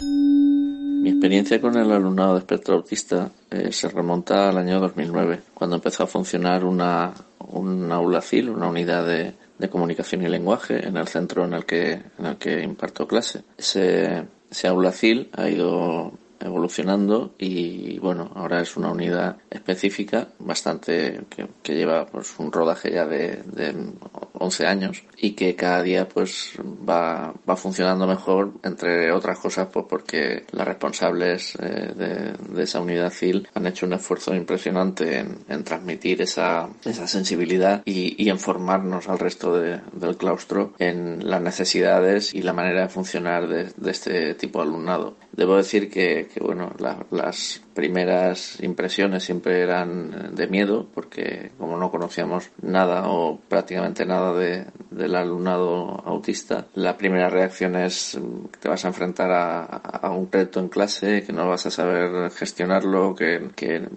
Mi 0.00 1.10
experiencia 1.10 1.60
con 1.60 1.76
el 1.76 1.90
alumnado 1.90 2.34
de 2.34 2.40
espectro 2.40 2.76
autista 2.76 3.30
eh, 3.50 3.72
se 3.72 3.88
remonta 3.88 4.50
al 4.50 4.58
año 4.58 4.78
2009, 4.80 5.40
cuando 5.54 5.76
empezó 5.76 6.04
a 6.04 6.06
funcionar 6.06 6.64
una, 6.64 7.12
un 7.38 7.90
aula 7.90 8.20
CIL, 8.20 8.50
una 8.50 8.68
unidad 8.68 9.06
de, 9.06 9.34
comunicación 9.70 10.22
y 10.22 10.28
lenguaje 10.28 10.86
en 10.86 10.96
el 10.96 11.06
centro 11.06 11.44
en 11.44 11.52
el 11.52 11.66
que, 11.66 11.92
en 11.92 12.26
el 12.26 12.36
que 12.36 12.62
imparto 12.62 13.06
clase. 13.06 13.42
Ese, 13.58 14.24
ese 14.50 14.68
aula 14.68 14.90
CIL 14.90 15.28
ha 15.36 15.50
ido 15.50 16.12
evolucionando 16.40 17.34
y 17.38 17.98
bueno, 17.98 18.30
ahora 18.34 18.60
es 18.60 18.76
una 18.76 18.90
unidad 18.90 19.36
específica 19.50 20.28
bastante 20.38 21.26
que, 21.28 21.48
que 21.62 21.74
lleva 21.74 22.06
pues 22.06 22.38
un 22.38 22.50
rodaje 22.50 22.92
ya 22.92 23.06
de, 23.06 23.42
de 23.44 23.74
11 24.40 24.66
años 24.66 25.04
y 25.16 25.32
que 25.32 25.54
cada 25.54 25.82
día 25.82 26.08
pues 26.08 26.54
va, 26.58 27.34
va 27.48 27.56
funcionando 27.56 28.06
mejor 28.06 28.52
entre 28.62 29.12
otras 29.12 29.38
cosas 29.38 29.68
pues 29.70 29.84
porque 29.88 30.44
las 30.52 30.66
responsables 30.66 31.54
eh, 31.56 31.92
de, 31.94 32.32
de, 32.54 32.62
esa 32.62 32.80
unidad 32.80 33.12
CIL 33.12 33.46
han 33.54 33.66
hecho 33.66 33.86
un 33.86 33.92
esfuerzo 33.92 34.34
impresionante 34.34 35.18
en, 35.18 35.38
en 35.48 35.62
transmitir 35.62 36.22
esa, 36.22 36.70
esa 36.84 37.06
sensibilidad 37.06 37.82
y, 37.84 38.22
y, 38.22 38.30
en 38.30 38.38
formarnos 38.38 39.08
al 39.08 39.18
resto 39.18 39.58
de, 39.58 39.80
del 39.92 40.16
claustro 40.16 40.72
en 40.78 41.28
las 41.28 41.42
necesidades 41.42 42.34
y 42.34 42.42
la 42.42 42.54
manera 42.54 42.82
de 42.82 42.88
funcionar 42.88 43.46
de, 43.46 43.70
de 43.76 43.90
este 43.90 44.34
tipo 44.34 44.60
de 44.60 44.68
alumnado. 44.68 45.16
Debo 45.32 45.56
decir 45.56 45.90
que, 45.90 46.28
que 46.32 46.40
bueno, 46.40 46.72
la, 46.78 47.04
las 47.10 47.62
primeras 47.74 48.60
impresiones 48.62 49.24
siempre 49.24 49.62
eran 49.62 50.34
de 50.34 50.46
miedo 50.46 50.86
porque 50.92 51.52
como 51.58 51.76
no 51.76 51.90
conocíamos 51.90 52.50
nada 52.60 53.08
o 53.08 53.38
prácticamente 53.48 54.04
nada 54.04 54.29
de, 54.34 54.66
del 54.90 55.14
alumnado 55.14 56.02
autista, 56.04 56.66
la 56.74 56.96
primera 56.96 57.30
reacción 57.30 57.76
es 57.76 58.18
que 58.52 58.58
te 58.58 58.68
vas 58.68 58.84
a 58.84 58.88
enfrentar 58.88 59.30
a, 59.30 59.64
a 59.64 60.10
un 60.10 60.30
reto 60.30 60.60
en 60.60 60.68
clase, 60.68 61.22
que 61.22 61.32
no 61.32 61.48
vas 61.48 61.66
a 61.66 61.70
saber 61.70 62.30
gestionarlo, 62.30 63.14
que, 63.14 63.50
que 63.54 63.88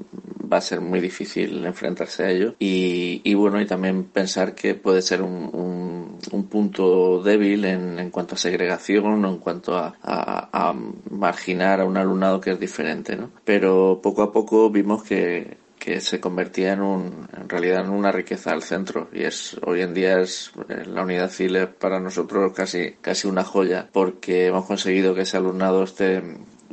va 0.51 0.57
a 0.57 0.61
ser 0.61 0.81
muy 0.81 0.99
difícil 0.99 1.65
enfrentarse 1.65 2.23
a 2.23 2.29
ello 2.29 2.55
y, 2.59 3.21
y 3.23 3.33
bueno, 3.33 3.59
y 3.61 3.65
también 3.65 4.03
pensar 4.05 4.53
que 4.53 4.75
puede 4.75 5.01
ser 5.01 5.21
un, 5.21 5.49
un, 5.53 6.19
un 6.31 6.47
punto 6.47 7.21
débil 7.23 7.65
en, 7.65 7.99
en, 7.99 8.11
cuanto 8.11 8.35
a 8.35 8.37
segregación 8.37 9.25
o 9.25 9.29
en 9.29 9.37
cuanto 9.37 9.75
a, 9.75 9.95
a, 10.01 10.69
a 10.69 10.73
marginar 11.09 11.81
a 11.81 11.85
un 11.85 11.97
alumnado 11.97 12.39
que 12.39 12.51
es 12.51 12.59
diferente, 12.59 13.15
¿no? 13.15 13.31
Pero 13.43 13.99
poco 14.01 14.21
a 14.21 14.31
poco 14.31 14.69
vimos 14.69 15.03
que, 15.03 15.57
que 15.83 15.99
se 15.99 16.21
convertía 16.21 16.71
en 16.71 16.81
un, 16.81 17.27
en 17.37 17.49
realidad 17.49 17.81
en 17.83 17.89
una 17.89 18.09
riqueza 18.09 18.53
al 18.53 18.63
centro 18.63 19.09
y 19.11 19.23
es 19.23 19.57
hoy 19.65 19.81
en 19.81 19.93
día 19.93 20.21
es 20.21 20.53
la 20.85 21.03
unidad 21.03 21.29
CILE 21.29 21.67
para 21.67 21.99
nosotros 21.99 22.53
casi 22.53 22.93
casi 23.01 23.27
una 23.27 23.43
joya 23.43 23.89
porque 23.91 24.47
hemos 24.47 24.65
conseguido 24.65 25.13
que 25.13 25.23
ese 25.23 25.35
alumnado 25.35 25.83
esté 25.83 26.23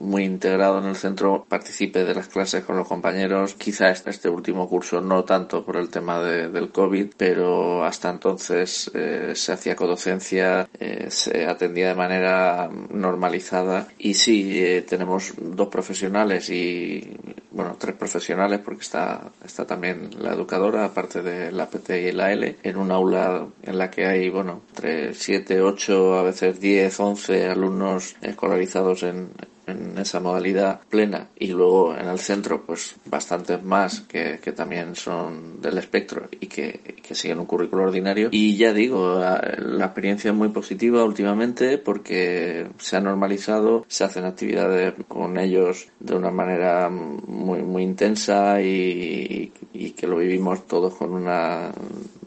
muy 0.01 0.25
integrado 0.25 0.79
en 0.79 0.87
el 0.87 0.97
centro, 0.97 1.45
participe 1.47 2.05
de 2.05 2.15
las 2.15 2.29
clases 2.29 2.65
con 2.65 2.77
los 2.77 2.89
compañeros. 2.89 3.55
Quizás 3.55 4.03
este 4.07 4.29
último 4.29 4.69
curso 4.69 5.01
no 5.01 5.25
tanto 5.25 5.65
por 5.65 5.77
el 5.77 5.91
tema 5.91 6.21
de, 6.21 6.49
del 6.49 6.71
COVID, 6.71 7.13
pero 7.17 7.85
hasta 7.85 8.11
entonces 8.11 8.91
eh, 8.95 9.33
se 9.35 9.53
hacía 9.53 9.77
codocencia, 9.77 10.69
eh, 10.79 11.07
se 11.11 11.47
atendía 11.47 11.89
de 11.89 11.95
manera 11.95 12.71
normalizada 12.91 13.89
y 13.99 14.15
sí, 14.15 14.59
eh, 14.59 14.83
tenemos 14.89 15.35
dos 15.37 15.69
profesionales 15.69 16.49
y, 16.49 17.17
bueno, 17.51 17.77
tres 17.79 17.95
profesionales 17.95 18.61
porque 18.65 18.83
está, 18.83 19.31
está 19.45 19.67
también 19.67 20.11
la 20.19 20.33
educadora, 20.33 20.87
aparte 20.87 21.21
de 21.21 21.53
la 21.53 21.69
PT 21.69 22.09
y 22.09 22.13
la 22.13 22.33
L, 22.33 22.57
en 22.63 22.77
un 22.79 22.91
aula 22.91 23.47
en 23.63 23.79
la 23.79 23.91
que 23.91 24.07
hay, 24.07 24.31
bueno, 24.31 24.63
entre 24.71 25.13
7, 25.13 25.61
8, 25.61 26.19
a 26.19 26.23
veces 26.23 26.59
10, 26.59 27.01
11 27.01 27.49
alumnos 27.49 28.17
escolarizados 28.23 29.03
en, 29.03 29.31
en 29.67 29.99
esa 29.99 30.21
modalidad 30.21 30.81
plena 30.89 31.29
y 31.39 31.49
luego 31.49 31.97
en 31.97 32.09
el 32.09 32.19
centro 32.19 32.65
pues 32.65 32.97
bastantes 33.07 33.63
más 33.63 34.01
que, 34.01 34.39
que 34.43 34.53
también 34.53 34.95
son 34.95 35.61
del 35.61 35.79
espectro 35.79 36.29
y 36.41 36.47
que, 36.47 37.01
que, 37.03 37.15
siguen 37.15 37.41
un 37.41 37.47
currículo 37.47 37.85
ordinario. 37.85 38.29
Y 38.31 38.57
ya 38.57 38.73
digo 38.73 39.19
la 39.19 39.85
experiencia 39.85 40.31
es 40.31 40.37
muy 40.37 40.49
positiva 40.49 41.05
últimamente 41.05 41.79
porque 41.79 42.67
se 42.79 42.97
ha 42.97 43.01
normalizado 43.01 43.85
se 43.89 44.05
hacen 44.05 44.25
actividades 44.25 44.95
con 45.09 45.39
ellos 45.39 45.89
de 45.99 46.15
una 46.15 46.31
manera 46.31 46.89
muy 46.89 47.63
muy 47.63 47.83
intensa 47.83 48.61
y, 48.63 49.53
y 49.73 49.91
que 49.91 50.07
lo 50.07 50.19
vivimos 50.19 50.67
todos 50.67 50.95
con 50.95 51.13
una 51.13 51.73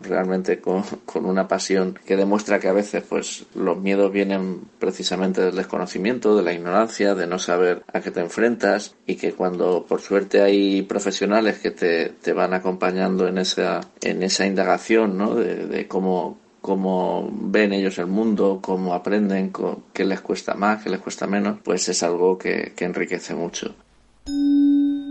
realmente 0.01 0.59
con, 0.59 0.83
con, 1.05 1.25
una 1.25 1.47
pasión 1.47 1.97
que 2.05 2.15
demuestra 2.15 2.59
que 2.59 2.67
a 2.67 2.73
veces 2.73 3.03
pues 3.07 3.45
los 3.55 3.77
miedos 3.77 4.11
vienen 4.11 4.61
precisamente 4.79 5.41
del 5.41 5.55
desconocimiento, 5.55 6.35
de 6.35 6.43
la 6.43 6.53
ignorancia, 6.53 7.15
de 7.15 7.27
saber 7.39 7.83
a 7.91 8.01
qué 8.01 8.11
te 8.11 8.19
enfrentas 8.19 8.95
y 9.05 9.15
que 9.15 9.33
cuando 9.33 9.85
por 9.85 10.01
suerte 10.01 10.41
hay 10.41 10.83
profesionales 10.83 11.59
que 11.59 11.71
te, 11.71 12.09
te 12.09 12.33
van 12.33 12.53
acompañando 12.53 13.27
en 13.27 13.37
esa, 13.37 13.81
en 14.01 14.23
esa 14.23 14.45
indagación 14.45 15.17
¿no? 15.17 15.35
de, 15.35 15.67
de 15.67 15.87
cómo, 15.87 16.37
cómo 16.61 17.29
ven 17.31 17.73
ellos 17.73 17.97
el 17.97 18.07
mundo, 18.07 18.59
cómo 18.61 18.93
aprenden, 18.93 19.51
qué 19.91 20.05
les 20.05 20.21
cuesta 20.21 20.53
más, 20.53 20.83
qué 20.83 20.89
les 20.89 21.01
cuesta 21.01 21.27
menos, 21.27 21.59
pues 21.63 21.89
es 21.89 22.01
algo 22.03 22.37
que, 22.37 22.73
que 22.75 22.85
enriquece 22.85 23.35
mucho. 23.35 23.75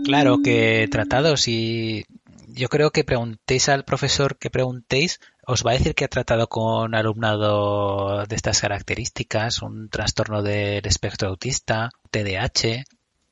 Claro 0.03 0.39
que 0.43 0.87
tratados 0.91 1.47
y 1.47 2.05
yo 2.47 2.69
creo 2.69 2.91
que 2.91 3.03
preguntéis 3.03 3.69
al 3.69 3.85
profesor 3.85 4.37
que 4.37 4.49
preguntéis, 4.49 5.19
os 5.45 5.63
va 5.65 5.71
a 5.71 5.73
decir 5.75 5.95
que 5.95 6.05
ha 6.05 6.09
tratado 6.09 6.47
con 6.47 6.95
alumnado 6.95 8.25
de 8.25 8.35
estas 8.35 8.61
características, 8.61 9.61
un 9.61 9.89
trastorno 9.89 10.41
del 10.41 10.85
espectro 10.85 11.29
autista, 11.29 11.91
TDAH. 12.13 12.85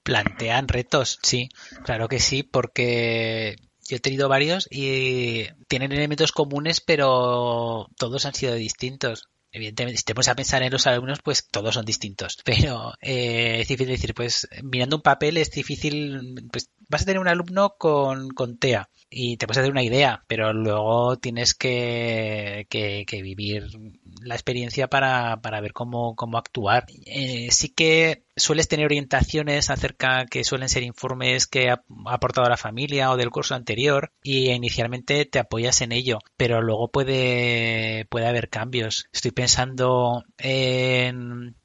Plantean 0.03 0.67
retos, 0.67 1.19
sí, 1.21 1.49
claro 1.83 2.07
que 2.07 2.19
sí, 2.19 2.41
porque 2.41 3.55
yo 3.87 3.97
he 3.97 3.99
tenido 3.99 4.27
varios 4.27 4.67
y 4.71 5.45
tienen 5.67 5.91
elementos 5.91 6.31
comunes, 6.31 6.81
pero 6.81 7.87
todos 7.97 8.25
han 8.25 8.33
sido 8.33 8.55
distintos 8.55 9.29
evidentemente, 9.51 9.97
si 9.97 10.03
te 10.03 10.15
pones 10.15 10.29
a 10.29 10.35
pensar 10.35 10.63
en 10.63 10.71
los 10.71 10.87
alumnos, 10.87 11.19
pues 11.23 11.47
todos 11.49 11.75
son 11.75 11.85
distintos. 11.85 12.37
Pero 12.45 12.93
eh, 13.01 13.59
es 13.61 13.67
difícil 13.67 13.93
decir, 13.93 14.13
pues 14.13 14.47
mirando 14.63 14.95
un 14.97 15.01
papel 15.01 15.37
es 15.37 15.51
difícil, 15.51 16.47
pues 16.51 16.69
vas 16.89 17.03
a 17.03 17.05
tener 17.05 17.19
un 17.19 17.27
alumno 17.27 17.75
con, 17.77 18.29
con 18.29 18.57
TEA 18.57 18.89
y 19.09 19.37
te 19.37 19.45
puedes 19.45 19.59
hacer 19.59 19.71
una 19.71 19.83
idea, 19.83 20.23
pero 20.27 20.53
luego 20.53 21.17
tienes 21.17 21.53
que, 21.53 22.65
que, 22.69 23.21
vivir 23.21 23.67
la 24.21 24.35
experiencia 24.35 24.87
para, 24.87 25.41
para 25.41 25.59
ver 25.59 25.73
cómo, 25.73 26.15
cómo 26.15 26.37
actuar. 26.37 26.85
Eh, 27.05 27.49
sí 27.51 27.69
que 27.69 28.23
sueles 28.41 28.67
tener 28.67 28.85
orientaciones 28.85 29.69
acerca 29.69 30.25
que 30.25 30.43
suelen 30.43 30.69
ser 30.69 30.83
informes 30.83 31.47
que 31.47 31.69
ha 31.69 31.83
aportado 32.05 32.49
la 32.49 32.57
familia 32.57 33.11
o 33.11 33.17
del 33.17 33.29
curso 33.29 33.55
anterior 33.55 34.11
y 34.23 34.49
inicialmente 34.51 35.25
te 35.25 35.39
apoyas 35.39 35.81
en 35.81 35.91
ello, 35.91 36.19
pero 36.37 36.61
luego 36.61 36.89
puede, 36.89 38.05
puede 38.09 38.27
haber 38.27 38.49
cambios. 38.49 39.05
Estoy 39.13 39.31
pensando 39.31 40.23
en 40.37 41.55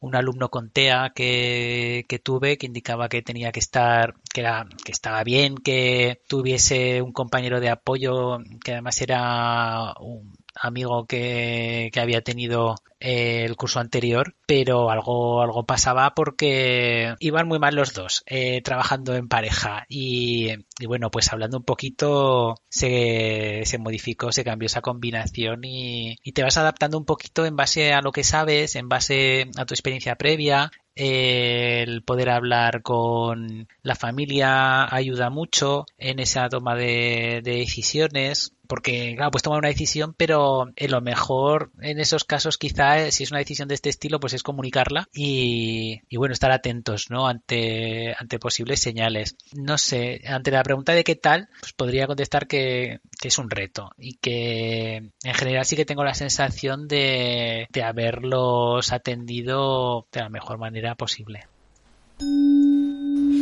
un 0.00 0.14
alumno 0.14 0.50
con 0.50 0.70
TEA 0.70 1.12
que, 1.14 2.04
que, 2.08 2.18
tuve 2.18 2.58
que 2.58 2.66
indicaba 2.66 3.08
que 3.08 3.22
tenía 3.22 3.52
que 3.52 3.60
estar, 3.60 4.14
que, 4.32 4.40
era, 4.40 4.66
que 4.84 4.92
estaba 4.92 5.22
bien, 5.24 5.56
que 5.56 6.20
tuviese 6.28 7.02
un 7.02 7.12
compañero 7.12 7.60
de 7.60 7.70
apoyo 7.70 8.38
que 8.64 8.72
además 8.72 9.00
era 9.00 9.94
un 10.00 10.34
amigo 10.54 11.06
que, 11.06 11.90
que 11.92 12.00
había 12.00 12.22
tenido 12.22 12.74
eh, 13.04 13.44
el 13.44 13.56
curso 13.56 13.80
anterior, 13.80 14.36
pero 14.46 14.90
algo, 14.90 15.42
algo 15.42 15.66
pasaba 15.66 16.14
porque 16.14 17.16
iban 17.18 17.48
muy 17.48 17.58
mal 17.58 17.74
los 17.74 17.94
dos 17.94 18.22
eh, 18.26 18.62
trabajando 18.62 19.16
en 19.16 19.28
pareja 19.28 19.86
y, 19.88 20.50
bueno, 20.86 21.10
pues 21.10 21.32
hablando 21.32 21.58
un 21.58 21.64
poquito 21.64 22.54
se, 22.68 23.62
se 23.64 23.78
modificó, 23.78 24.30
se 24.30 24.44
cambió 24.44 24.66
esa 24.66 24.82
combinación 24.82 25.64
y, 25.64 26.16
y, 26.22 26.32
te 26.32 26.44
vas 26.44 26.56
adaptando 26.58 26.96
un 26.96 27.04
poquito 27.04 27.44
en 27.44 27.56
base 27.56 27.92
a 27.92 28.02
lo 28.02 28.12
que 28.12 28.22
sabes, 28.22 28.76
en 28.76 28.88
base 28.88 29.50
a 29.56 29.64
tu 29.66 29.74
experiencia 29.74 30.14
previa. 30.14 30.70
el 30.94 32.04
poder 32.04 32.30
hablar 32.30 32.82
con 32.82 33.66
la 33.82 33.96
familia 33.96 34.94
ayuda 34.94 35.28
mucho 35.28 35.86
en 35.98 36.20
esa 36.20 36.48
toma 36.48 36.76
de, 36.76 37.40
de 37.42 37.56
decisiones 37.56 38.52
porque 38.72 39.14
claro, 39.16 39.30
pues 39.30 39.42
tomar 39.42 39.58
una 39.58 39.68
decisión, 39.68 40.14
pero 40.16 40.70
en 40.76 40.90
lo 40.90 41.02
mejor 41.02 41.72
en 41.82 42.00
esos 42.00 42.24
casos 42.24 42.56
quizá 42.96 43.10
si 43.10 43.24
es 43.24 43.30
una 43.30 43.38
decisión 43.38 43.68
de 43.68 43.74
este 43.74 43.90
estilo, 43.90 44.20
pues 44.20 44.34
es 44.34 44.42
comunicarla 44.42 45.08
y, 45.12 46.00
y 46.08 46.16
bueno, 46.16 46.32
estar 46.32 46.50
atentos, 46.50 47.10
¿no? 47.10 47.26
Ante, 47.26 48.14
ante 48.18 48.38
posibles 48.38 48.80
señales. 48.80 49.36
No 49.54 49.78
sé, 49.78 50.20
ante 50.26 50.50
la 50.50 50.62
pregunta 50.62 50.92
de 50.92 51.04
qué 51.04 51.16
tal, 51.16 51.48
pues 51.60 51.72
podría 51.72 52.06
contestar 52.06 52.46
que, 52.46 53.00
que 53.20 53.28
es 53.28 53.38
un 53.38 53.50
reto 53.50 53.90
y 53.98 54.14
que 54.14 54.96
en 54.96 55.34
general 55.34 55.64
sí 55.64 55.76
que 55.76 55.84
tengo 55.84 56.04
la 56.04 56.14
sensación 56.14 56.88
de, 56.88 57.66
de 57.70 57.82
haberlos 57.82 58.92
atendido 58.92 60.06
de 60.12 60.20
la 60.20 60.28
mejor 60.28 60.58
manera 60.58 60.94
posible. 60.94 61.46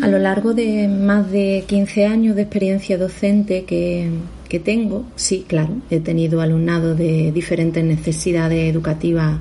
A 0.02 0.06
lo 0.06 0.18
largo 0.18 0.54
de 0.54 0.88
más 0.88 1.30
de 1.30 1.64
15 1.66 2.06
años 2.06 2.36
de 2.36 2.42
experiencia 2.42 2.96
docente 2.96 3.64
que, 3.64 4.08
que 4.50 4.58
tengo, 4.58 5.06
sí, 5.14 5.46
claro, 5.46 5.76
he 5.90 6.00
tenido 6.00 6.42
alumnado 6.42 6.94
de 6.94 7.30
diferentes 7.32 7.82
necesidades 7.82 8.68
educativas 8.68 9.38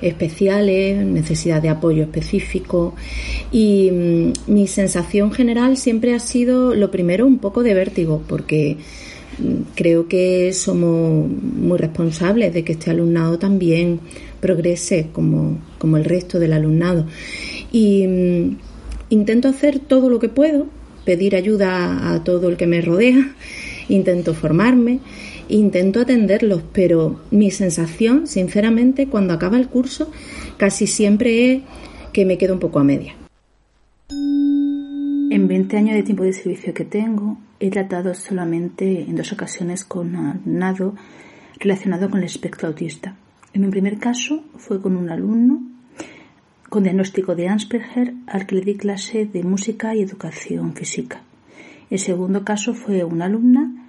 especiales, 0.00 1.04
necesidad 1.04 1.62
de 1.62 1.68
apoyo 1.68 2.02
específico 2.02 2.94
y 3.52 3.90
mm, 3.92 4.32
mi 4.52 4.66
sensación 4.66 5.32
general 5.32 5.76
siempre 5.76 6.14
ha 6.14 6.18
sido 6.18 6.74
lo 6.74 6.90
primero 6.90 7.26
un 7.26 7.38
poco 7.38 7.62
de 7.62 7.74
vértigo 7.74 8.22
porque 8.26 8.78
creo 9.74 10.08
que 10.08 10.52
somos 10.54 11.28
muy 11.28 11.78
responsables 11.78 12.54
de 12.54 12.64
que 12.64 12.72
este 12.72 12.90
alumnado 12.90 13.38
también 13.38 14.00
progrese 14.40 15.08
como, 15.12 15.58
como 15.78 15.98
el 15.98 16.04
resto 16.04 16.38
del 16.38 16.54
alumnado. 16.54 17.06
Y 17.70 18.06
mm, 18.06 18.56
intento 19.10 19.48
hacer 19.48 19.78
todo 19.78 20.08
lo 20.08 20.18
que 20.18 20.30
puedo, 20.30 20.66
pedir 21.04 21.36
ayuda 21.36 22.12
a 22.12 22.24
todo 22.24 22.48
el 22.48 22.56
que 22.56 22.66
me 22.66 22.80
rodea, 22.80 23.34
intento 23.92 24.34
formarme, 24.34 25.00
intento 25.48 26.00
atenderlos, 26.00 26.62
pero 26.72 27.20
mi 27.30 27.50
sensación, 27.50 28.26
sinceramente, 28.26 29.06
cuando 29.06 29.34
acaba 29.34 29.58
el 29.58 29.68
curso, 29.68 30.10
casi 30.56 30.86
siempre 30.86 31.52
es 31.52 31.62
que 32.12 32.24
me 32.24 32.38
quedo 32.38 32.54
un 32.54 32.60
poco 32.60 32.78
a 32.78 32.84
media. 32.84 33.14
En 34.08 35.48
20 35.48 35.76
años 35.76 35.94
de 35.94 36.02
tiempo 36.02 36.24
de 36.24 36.32
servicio 36.32 36.74
que 36.74 36.84
tengo, 36.84 37.38
he 37.58 37.70
tratado 37.70 38.14
solamente 38.14 39.02
en 39.02 39.16
dos 39.16 39.32
ocasiones 39.32 39.84
con 39.84 40.14
alumnado 40.14 40.94
relacionado 41.58 42.10
con 42.10 42.20
el 42.20 42.26
espectro 42.26 42.68
autista. 42.68 43.16
En 43.54 43.62
mi 43.62 43.68
primer 43.68 43.98
caso 43.98 44.44
fue 44.56 44.80
con 44.80 44.96
un 44.96 45.10
alumno 45.10 45.62
con 46.68 46.84
diagnóstico 46.84 47.34
de 47.34 47.48
Asperger 47.48 48.14
al 48.26 48.46
que 48.46 48.54
le 48.56 48.62
di 48.62 48.76
clase 48.76 49.26
de 49.26 49.42
música 49.42 49.94
y 49.94 50.00
educación 50.00 50.74
física. 50.74 51.22
El 51.90 51.98
segundo 51.98 52.44
caso 52.44 52.72
fue 52.72 53.04
una 53.04 53.26
alumna 53.26 53.81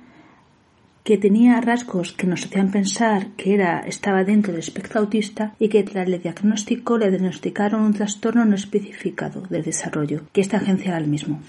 que 1.03 1.17
tenía 1.17 1.59
rasgos 1.59 2.13
que 2.13 2.27
nos 2.27 2.45
hacían 2.45 2.71
pensar 2.71 3.27
que 3.35 3.53
era, 3.53 3.81
estaba 3.81 4.23
dentro 4.23 4.53
del 4.53 4.59
espectro 4.59 5.01
autista 5.01 5.53
y 5.59 5.67
que 5.69 5.83
tras 5.83 6.07
el 6.07 6.21
diagnóstico 6.21 6.97
le 6.97 7.09
diagnosticaron 7.09 7.81
un 7.81 7.93
trastorno 7.93 8.45
no 8.45 8.55
especificado 8.55 9.41
del 9.49 9.63
desarrollo, 9.63 10.21
que 10.31 10.41
esta 10.41 10.57
agencia 10.57 10.89
era 10.89 10.97
el 10.97 11.07
mismo. 11.07 11.41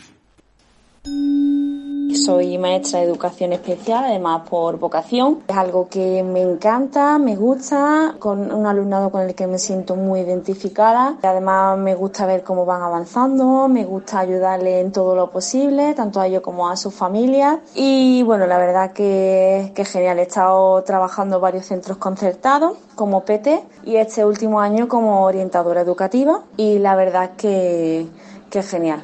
Soy 2.14 2.58
maestra 2.58 3.00
de 3.00 3.06
educación 3.06 3.52
especial, 3.52 4.04
además 4.04 4.48
por 4.48 4.78
vocación. 4.78 5.40
Es 5.48 5.56
algo 5.56 5.88
que 5.88 6.22
me 6.22 6.42
encanta, 6.42 7.18
me 7.18 7.34
gusta, 7.34 8.14
con 8.20 8.52
un 8.52 8.66
alumnado 8.66 9.10
con 9.10 9.22
el 9.22 9.34
que 9.34 9.48
me 9.48 9.58
siento 9.58 9.96
muy 9.96 10.20
identificada. 10.20 11.16
Además 11.22 11.76
me 11.76 11.94
gusta 11.96 12.24
ver 12.24 12.44
cómo 12.44 12.64
van 12.64 12.82
avanzando, 12.82 13.66
me 13.68 13.84
gusta 13.84 14.20
ayudarle 14.20 14.80
en 14.80 14.92
todo 14.92 15.16
lo 15.16 15.30
posible, 15.30 15.92
tanto 15.94 16.20
a 16.20 16.28
ellos 16.28 16.42
como 16.42 16.68
a 16.68 16.76
sus 16.76 16.94
familias. 16.94 17.58
Y 17.74 18.22
bueno, 18.22 18.46
la 18.46 18.58
verdad 18.58 18.92
que, 18.92 19.72
que 19.74 19.84
genial. 19.84 20.20
He 20.20 20.22
estado 20.22 20.82
trabajando 20.84 21.36
en 21.36 21.42
varios 21.42 21.66
centros 21.66 21.98
concertados 21.98 22.78
como 22.94 23.24
PT 23.24 23.60
y 23.84 23.96
este 23.96 24.24
último 24.24 24.60
año 24.60 24.88
como 24.88 25.24
orientadora 25.24 25.80
educativa 25.80 26.42
y 26.56 26.78
la 26.78 26.94
verdad 26.94 27.32
que, 27.36 28.06
que 28.50 28.62
genial. 28.62 29.02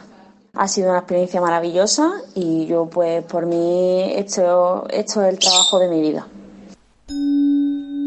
Ha 0.55 0.69
sido 0.69 0.91
una 0.91 0.99
experiencia 0.99 1.41
maravillosa 1.41 2.11
y 2.35 2.67
yo 2.67 2.87
pues 2.87 3.25
por 3.25 3.47
mí 3.47 4.13
hecho, 4.17 4.85
he 4.91 5.01
hecho 5.01 5.23
el 5.23 5.39
trabajo 5.39 5.79
de 5.79 5.89
mi 5.89 6.01
vida. 6.01 6.27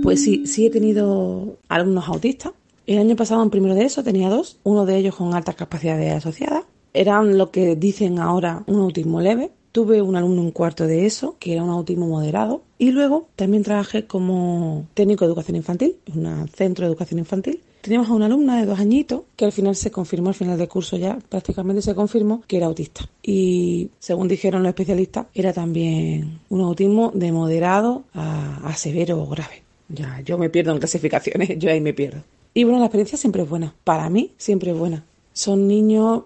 Pues 0.03 0.23
sí, 0.23 0.45
sí 0.45 0.65
he 0.65 0.69
tenido 0.69 1.55
alumnos 1.69 2.07
autistas. 2.07 2.53
El 2.85 2.99
año 2.99 3.15
pasado 3.15 3.41
en 3.41 3.49
primero 3.49 3.75
de 3.75 3.85
eso 3.85 4.03
tenía 4.03 4.29
dos, 4.29 4.59
uno 4.63 4.85
de 4.85 4.97
ellos 4.97 5.15
con 5.15 5.33
altas 5.33 5.55
capacidades 5.55 6.13
asociadas. 6.13 6.65
Eran 6.93 7.37
lo 7.37 7.49
que 7.49 7.75
dicen 7.75 8.19
ahora 8.19 8.63
un 8.67 8.81
autismo 8.81 9.21
leve. 9.21 9.51
Tuve 9.71 10.01
un 10.01 10.15
alumno 10.15 10.41
en 10.41 10.51
cuarto 10.51 10.85
de 10.85 11.05
eso, 11.05 11.37
que 11.39 11.53
era 11.53 11.63
un 11.63 11.69
autismo 11.69 12.05
moderado. 12.07 12.61
Y 12.77 12.91
luego 12.91 13.29
también 13.35 13.63
trabajé 13.63 14.05
como 14.05 14.85
técnico 14.93 15.25
de 15.25 15.29
educación 15.29 15.55
infantil, 15.55 15.95
en 16.05 16.27
un 16.27 16.47
centro 16.49 16.85
de 16.85 16.91
educación 16.91 17.19
infantil 17.19 17.61
Teníamos 17.83 18.09
a 18.09 18.13
una 18.13 18.27
alumna 18.27 18.61
de 18.61 18.65
dos 18.65 18.79
añitos 18.79 19.23
que 19.35 19.43
al 19.43 19.51
final 19.51 19.75
se 19.75 19.91
confirmó, 19.91 20.29
al 20.29 20.35
final 20.35 20.57
del 20.57 20.69
curso 20.69 20.95
ya 20.95 21.19
prácticamente 21.27 21.81
se 21.81 21.93
confirmó 21.93 22.41
que 22.47 22.55
era 22.55 22.67
autista. 22.67 23.09
Y 23.21 23.89
según 23.99 24.29
dijeron 24.29 24.63
los 24.63 24.69
especialistas, 24.69 25.25
era 25.33 25.51
también 25.51 26.39
un 26.47 26.61
autismo 26.61 27.11
de 27.13 27.33
moderado 27.33 28.05
a, 28.13 28.73
severo 28.77 29.21
o 29.21 29.27
grave. 29.27 29.63
Ya, 29.89 30.21
yo 30.21 30.37
me 30.37 30.49
pierdo 30.49 30.71
en 30.71 30.79
clasificaciones, 30.79 31.49
yo 31.59 31.69
ahí 31.69 31.81
me 31.81 31.93
pierdo. 31.93 32.23
Y 32.53 32.63
bueno, 32.63 32.79
la 32.79 32.85
experiencia 32.85 33.17
siempre 33.17 33.43
es 33.43 33.49
buena. 33.49 33.75
Para 33.83 34.09
mí, 34.09 34.31
siempre 34.37 34.71
es 34.71 34.77
buena. 34.77 35.03
Son 35.33 35.67
niños 35.67 36.23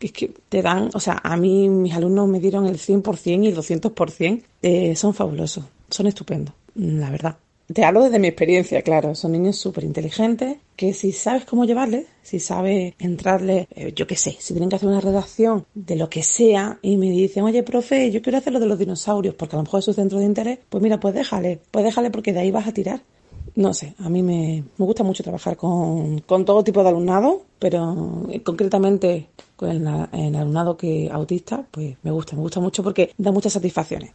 que 0.00 0.06
es 0.08 0.12
que 0.12 0.32
te 0.48 0.60
dan, 0.60 0.90
o 0.92 0.98
sea, 0.98 1.20
a 1.22 1.36
mí 1.36 1.68
mis 1.68 1.94
alumnos 1.94 2.26
me 2.26 2.40
dieron 2.40 2.66
el 2.66 2.78
100% 2.78 3.44
y 3.44 3.46
el 3.46 3.56
200%. 3.56 4.42
Eh, 4.60 4.96
son 4.96 5.14
fabulosos, 5.14 5.66
son 5.88 6.08
estupendos, 6.08 6.52
la 6.74 7.10
verdad. 7.10 7.36
Te 7.74 7.84
hablo 7.84 8.04
desde 8.04 8.20
mi 8.20 8.28
experiencia, 8.28 8.82
claro. 8.82 9.16
Son 9.16 9.32
niños 9.32 9.56
súper 9.56 9.82
inteligentes 9.82 10.58
que 10.76 10.94
si 10.94 11.10
sabes 11.10 11.44
cómo 11.44 11.64
llevarles, 11.64 12.06
si 12.22 12.38
sabes 12.38 12.94
entrarle, 13.00 13.66
eh, 13.74 13.92
yo 13.96 14.06
qué 14.06 14.14
sé, 14.14 14.36
si 14.38 14.54
tienen 14.54 14.70
que 14.70 14.76
hacer 14.76 14.88
una 14.88 15.00
redacción 15.00 15.66
de 15.74 15.96
lo 15.96 16.08
que 16.08 16.22
sea 16.22 16.78
y 16.82 16.96
me 16.96 17.10
dicen, 17.10 17.42
oye, 17.42 17.64
profe, 17.64 18.12
yo 18.12 18.22
quiero 18.22 18.38
hacer 18.38 18.52
lo 18.52 18.60
de 18.60 18.66
los 18.66 18.78
dinosaurios 18.78 19.34
porque 19.34 19.56
a 19.56 19.58
lo 19.58 19.64
mejor 19.64 19.80
es 19.80 19.86
su 19.86 19.92
centro 19.92 20.20
de 20.20 20.24
interés, 20.24 20.60
pues 20.68 20.80
mira, 20.84 21.00
pues 21.00 21.14
déjale, 21.14 21.58
pues 21.72 21.84
déjale 21.84 22.12
porque 22.12 22.32
de 22.32 22.40
ahí 22.40 22.52
vas 22.52 22.68
a 22.68 22.72
tirar. 22.72 23.00
No 23.56 23.74
sé, 23.74 23.94
a 23.98 24.08
mí 24.08 24.22
me, 24.22 24.62
me 24.78 24.84
gusta 24.86 25.02
mucho 25.02 25.24
trabajar 25.24 25.56
con, 25.56 26.20
con, 26.20 26.44
todo 26.44 26.62
tipo 26.62 26.82
de 26.84 26.90
alumnado, 26.90 27.42
pero 27.58 28.28
concretamente 28.44 29.26
con 29.56 29.70
el, 29.70 29.84
el 30.12 30.36
alumnado 30.36 30.76
que 30.76 31.10
autista, 31.10 31.66
pues 31.72 31.96
me 32.04 32.12
gusta, 32.12 32.36
me 32.36 32.42
gusta 32.42 32.60
mucho 32.60 32.84
porque 32.84 33.12
da 33.18 33.32
muchas 33.32 33.52
satisfacciones. 33.52 34.12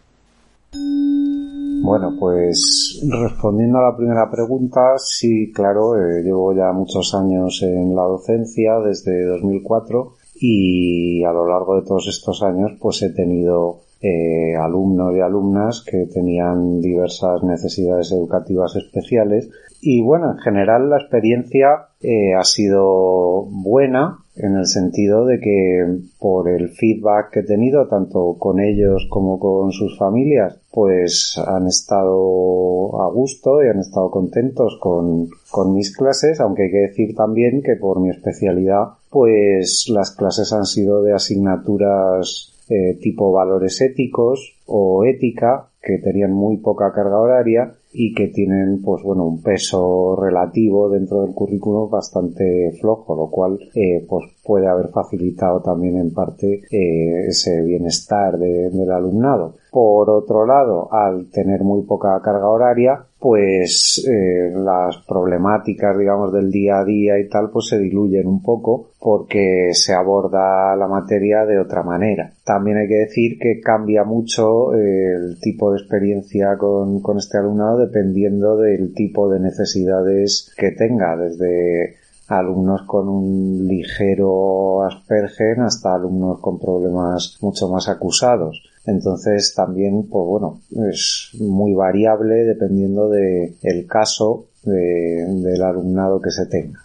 Bueno, 1.90 2.16
pues 2.20 3.04
respondiendo 3.10 3.80
a 3.80 3.90
la 3.90 3.98
primera 3.98 4.30
pregunta, 4.30 4.94
sí, 4.98 5.52
claro, 5.52 5.98
eh, 5.98 6.22
llevo 6.22 6.54
ya 6.54 6.72
muchos 6.72 7.16
años 7.16 7.64
en 7.64 7.96
la 7.96 8.04
docencia 8.04 8.78
desde 8.80 9.26
2004 9.26 10.14
y 10.36 11.24
a 11.24 11.32
lo 11.32 11.48
largo 11.48 11.78
de 11.78 11.88
todos 11.88 12.08
estos 12.08 12.44
años 12.44 12.74
pues 12.80 13.02
he 13.02 13.10
tenido 13.10 13.80
eh, 14.02 14.56
alumnos 14.56 15.16
y 15.16 15.20
alumnas 15.20 15.84
que 15.84 16.06
tenían 16.06 16.80
diversas 16.80 17.42
necesidades 17.42 18.12
educativas 18.12 18.76
especiales. 18.76 19.50
Y 19.82 20.04
bueno, 20.04 20.32
en 20.32 20.38
general 20.38 20.92
la 20.92 20.98
experiencia 20.98 21.88
eh, 22.02 22.36
ha 22.38 22.44
sido 22.44 23.46
buena 23.50 24.20
en 24.40 24.56
el 24.56 24.66
sentido 24.66 25.26
de 25.26 25.40
que 25.40 26.00
por 26.18 26.50
el 26.50 26.70
feedback 26.70 27.32
que 27.32 27.40
he 27.42 27.44
tenido 27.44 27.88
tanto 27.88 28.36
con 28.40 28.60
ellos 28.60 29.08
como 29.10 29.40
con 29.40 29.72
sus 29.72 29.98
familias 29.98 30.60
pues 30.72 31.40
han 31.46 31.68
estado 31.68 33.02
a 33.02 33.12
gusto 33.12 33.64
y 33.64 33.68
han 33.68 33.80
estado 33.80 34.10
contentos 34.10 34.78
con, 34.80 35.28
con 35.52 35.74
mis 35.74 35.96
clases 35.96 36.40
aunque 36.40 36.64
hay 36.64 36.72
que 36.72 36.88
decir 36.90 37.16
también 37.16 37.62
que 37.62 37.76
por 37.76 38.00
mi 38.00 38.10
especialidad 38.10 38.90
pues 39.10 39.86
las 39.94 40.12
clases 40.12 40.54
han 40.54 40.66
sido 40.66 41.04
de 41.04 41.14
asignaturas 41.14 42.54
eh, 42.70 42.98
tipo 43.02 43.32
valores 43.32 43.82
éticos 43.82 44.56
o 44.66 45.04
ética 45.04 45.70
que 45.82 45.98
tenían 45.98 46.32
muy 46.32 46.58
poca 46.58 46.94
carga 46.94 47.20
horaria 47.20 47.74
y 47.92 48.14
que 48.14 48.28
tienen 48.28 48.82
pues 48.84 49.02
bueno 49.04 49.26
un 49.26 49.42
peso 49.42 50.16
relativo 50.16 50.90
dentro 50.90 51.22
del 51.22 51.34
currículo 51.34 51.88
bastante 51.88 52.72
flojo 52.80 53.16
lo 53.16 53.30
cual 53.32 53.60
eh, 53.74 54.06
pues 54.08 54.26
puede 54.44 54.68
haber 54.68 54.90
facilitado 54.90 55.62
también 55.62 55.98
en 55.98 56.14
parte 56.14 56.62
eh, 56.72 57.28
ese 57.28 57.62
bienestar 57.64 58.38
del 58.38 58.92
alumnado. 58.92 59.56
Por 59.72 60.10
otro 60.10 60.46
lado 60.46 60.92
al 60.92 61.30
tener 61.30 61.62
muy 61.62 61.84
poca 61.84 62.20
carga 62.24 62.48
horaria 62.48 63.06
pues 63.20 64.04
eh, 64.08 64.52
las 64.56 64.98
problemáticas 65.06 65.98
digamos 65.98 66.32
del 66.32 66.52
día 66.52 66.80
a 66.80 66.86
día 66.86 67.20
y 67.20 67.28
tal 67.28 67.50
pues 67.52 67.68
se 67.68 67.78
diluyen 67.78 68.28
un 68.28 68.42
poco 68.42 68.92
porque 69.00 69.70
se 69.74 69.94
aborda 69.94 70.76
la 70.76 70.88
materia 70.88 71.46
de 71.46 71.60
otra 71.60 71.84
manera. 71.84 72.34
También 72.44 72.78
hay 72.78 72.88
que 72.88 72.96
decir 72.96 73.38
que 73.40 73.62
cambia 73.62 74.04
mucho 74.04 74.74
el 74.74 75.40
tipo 75.40 75.72
de 75.72 75.80
experiencia 75.80 76.58
con, 76.58 77.02
con 77.02 77.18
este 77.18 77.38
alumnado 77.38 77.80
dependiendo 77.90 78.58
del 78.58 78.94
tipo 78.94 79.30
de 79.30 79.40
necesidades 79.40 80.54
que 80.58 80.72
tenga, 80.72 81.18
desde 81.18 81.98
alumnos 82.28 82.84
con 82.84 83.10
un 83.10 83.68
ligero 83.68 84.84
aspergen 84.84 85.62
hasta 85.62 85.96
alumnos 85.96 86.40
con 86.40 86.60
problemas 86.60 87.38
mucho 87.42 87.68
más 87.70 87.90
acusados. 87.90 88.62
Entonces 88.86 89.54
también, 89.56 90.04
pues 90.04 90.26
bueno, 90.26 90.60
es 90.92 91.32
muy 91.40 91.74
variable 91.74 92.44
dependiendo 92.44 93.10
de 93.10 93.56
el 93.64 93.88
caso 93.88 94.46
del 94.64 95.62
alumnado 95.64 96.22
que 96.22 96.32
se 96.32 96.46
tenga. 96.46 96.80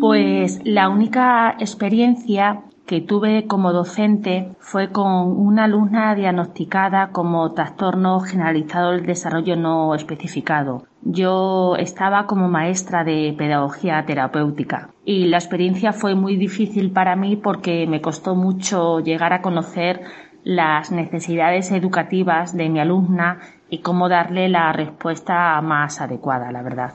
Pues 0.00 0.60
la 0.64 0.88
única 0.88 1.56
experiencia 1.58 2.62
que 2.88 3.02
tuve 3.02 3.46
como 3.46 3.74
docente 3.74 4.52
fue 4.60 4.90
con 4.90 5.06
una 5.06 5.64
alumna 5.64 6.14
diagnosticada 6.14 7.10
como 7.10 7.52
trastorno 7.52 8.18
generalizado 8.20 8.92
del 8.92 9.04
desarrollo 9.04 9.56
no 9.56 9.94
especificado. 9.94 10.84
Yo 11.02 11.76
estaba 11.76 12.26
como 12.26 12.48
maestra 12.48 13.04
de 13.04 13.34
pedagogía 13.36 14.06
terapéutica 14.06 14.88
y 15.04 15.26
la 15.26 15.36
experiencia 15.36 15.92
fue 15.92 16.14
muy 16.14 16.36
difícil 16.36 16.90
para 16.90 17.14
mí 17.14 17.36
porque 17.36 17.86
me 17.86 18.00
costó 18.00 18.34
mucho 18.34 19.00
llegar 19.00 19.34
a 19.34 19.42
conocer 19.42 20.00
las 20.42 20.90
necesidades 20.90 21.70
educativas 21.72 22.56
de 22.56 22.70
mi 22.70 22.80
alumna 22.80 23.40
y 23.68 23.80
cómo 23.80 24.08
darle 24.08 24.48
la 24.48 24.72
respuesta 24.72 25.60
más 25.60 26.00
adecuada, 26.00 26.50
la 26.50 26.62
verdad. 26.62 26.94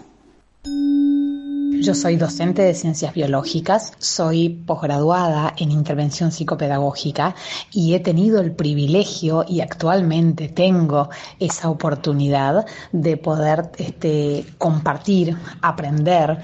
Yo 1.84 1.93
soy 1.93 2.15
docente 2.15 2.62
de 2.62 2.76
ciencias 2.76 3.13
biológicas, 3.13 3.91
soy 4.00 4.48
posgraduada 4.48 5.54
en 5.58 5.69
intervención 5.69 6.32
psicopedagógica 6.32 7.36
y 7.74 7.93
he 7.93 8.00
tenido 8.00 8.39
el 8.39 8.54
privilegio 8.54 9.43
y 9.46 9.60
actualmente 9.60 10.48
tengo 10.48 11.10
esa 11.39 11.69
oportunidad 11.69 12.65
de 12.93 13.17
poder 13.17 13.69
este, 13.78 14.46
compartir, 14.58 15.36
aprender 15.62 16.41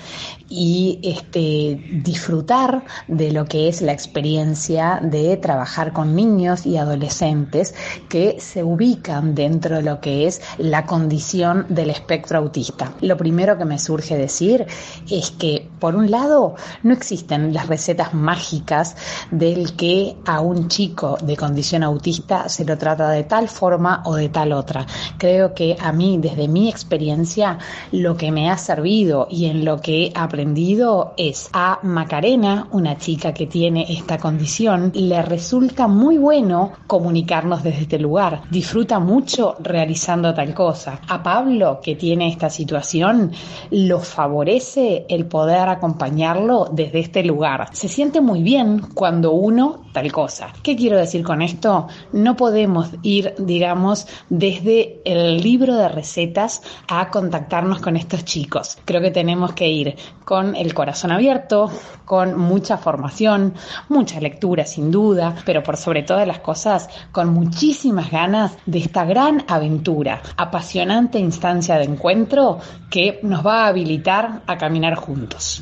y 0.50 1.00
este, 1.04 1.80
disfrutar 2.04 2.84
de 3.08 3.32
lo 3.32 3.46
que 3.46 3.68
es 3.68 3.82
la 3.82 3.94
experiencia 3.94 5.00
de 5.02 5.38
trabajar 5.38 5.94
con 5.94 6.16
niños 6.16 6.66
y 6.66 6.78
adolescentes 6.78 7.76
que 8.10 8.38
se 8.40 8.64
ubican 8.64 9.36
dentro 9.36 9.78
de 9.78 9.84
lo 9.84 10.02
que 10.02 10.28
es 10.28 10.42
la 10.58 10.86
condición 10.86 11.66
del 11.70 11.92
espectro 11.92 12.40
autista. 12.40 12.94
Lo 13.02 13.18
primero 13.18 13.58
que 13.58 13.66
me 13.66 13.80
surge 13.80 14.18
decir 14.18 14.66
es 15.10 15.32
que, 15.32 15.69
por 15.80 15.96
un 15.96 16.12
lado, 16.12 16.56
no 16.84 16.94
existen 16.94 17.54
las 17.54 17.68
recetas 17.68 18.14
mágicas 18.14 18.96
del 19.32 19.76
que 19.76 20.16
a 20.26 20.42
un 20.42 20.68
chico 20.68 21.18
de 21.22 21.38
condición 21.38 21.84
autista 21.84 22.50
se 22.50 22.66
lo 22.66 22.78
trata 22.78 23.10
de 23.10 23.24
tal 23.24 23.48
forma 23.48 24.02
o 24.06 24.16
de 24.16 24.30
tal 24.30 24.52
otra. 24.52 24.86
Creo 25.18 25.54
que 25.54 25.78
a 25.80 25.92
mí, 25.92 26.18
desde 26.20 26.48
mi 26.48 26.70
experiencia, 26.70 27.58
lo 27.92 28.18
que 28.18 28.32
me 28.32 28.50
ha 28.50 28.58
servido 28.58 29.28
y 29.30 29.46
en 29.46 29.66
lo 29.66 29.80
que 29.80 30.08
he 30.08 30.12
aprendido 30.16 31.14
es 31.18 31.50
a 31.54 31.80
Macarena, 31.84 32.68
una 32.72 32.98
chica 32.98 33.34
que 33.34 33.48
tiene 33.48 33.86
esta 33.90 34.18
condición, 34.18 34.92
le 34.94 35.22
resulta 35.22 35.88
muy 35.88 36.18
bueno 36.18 36.74
comunicarnos 36.88 37.64
desde 37.64 37.84
este 37.84 38.00
lugar. 38.00 38.42
Disfruta 38.50 39.00
mucho 39.00 39.56
realizando 39.60 40.34
tal 40.34 40.54
cosa. 40.54 41.00
A 41.08 41.24
Pablo, 41.24 41.80
que 41.82 41.96
tiene 41.96 42.30
esta 42.30 42.50
situación, 42.50 43.32
lo 43.72 44.00
favorece 44.00 45.06
el 45.10 45.26
poder 45.26 45.69
acompañarlo 45.74 46.70
desde 46.72 47.00
este 47.00 47.24
lugar. 47.24 47.68
Se 47.74 47.88
siente 47.88 48.22
muy 48.22 48.44
bien 48.44 48.82
cuando 48.94 49.32
uno 49.32 49.84
tal 49.94 50.12
cosa. 50.12 50.54
¿Qué 50.64 50.76
quiero 50.76 50.98
decir 50.98 51.24
con 51.24 51.42
esto? 51.42 51.88
No 52.12 52.36
podemos 52.36 52.90
ir, 53.02 53.34
digamos, 53.38 54.08
desde 54.30 55.02
el 55.06 55.42
libro 55.42 55.76
de 55.76 55.90
recetas 55.90 56.62
a 56.88 57.10
contactarnos 57.10 57.80
con 57.80 57.98
estos 57.98 58.26
chicos. 58.26 58.78
Creo 58.86 59.02
que 59.02 59.12
tenemos 59.12 59.54
que 59.54 59.68
ir 59.68 59.96
con 60.26 60.56
el 60.56 60.74
corazón 60.74 61.12
abierto, 61.12 61.72
con 62.06 62.38
mucha 62.38 62.78
formación, 62.78 63.54
mucha 63.88 64.20
lectura 64.20 64.66
sin 64.66 64.92
duda, 64.92 65.36
pero 65.46 65.64
por 65.64 65.78
sobre 65.78 66.04
todas 66.04 66.28
las 66.28 66.40
cosas 66.40 66.90
con 67.12 67.30
muchísimas 67.30 68.12
ganas 68.12 68.58
de 68.66 68.80
esta 68.80 69.06
gran 69.06 69.44
aventura, 69.48 70.22
apasionante 70.38 71.20
instancia 71.20 71.78
de 71.78 71.86
encuentro 71.86 72.60
que 72.90 73.20
nos 73.24 73.46
va 73.46 73.64
a 73.64 73.68
habilitar 73.68 74.42
a 74.46 74.58
caminar 74.58 74.96
juntos. 74.96 75.59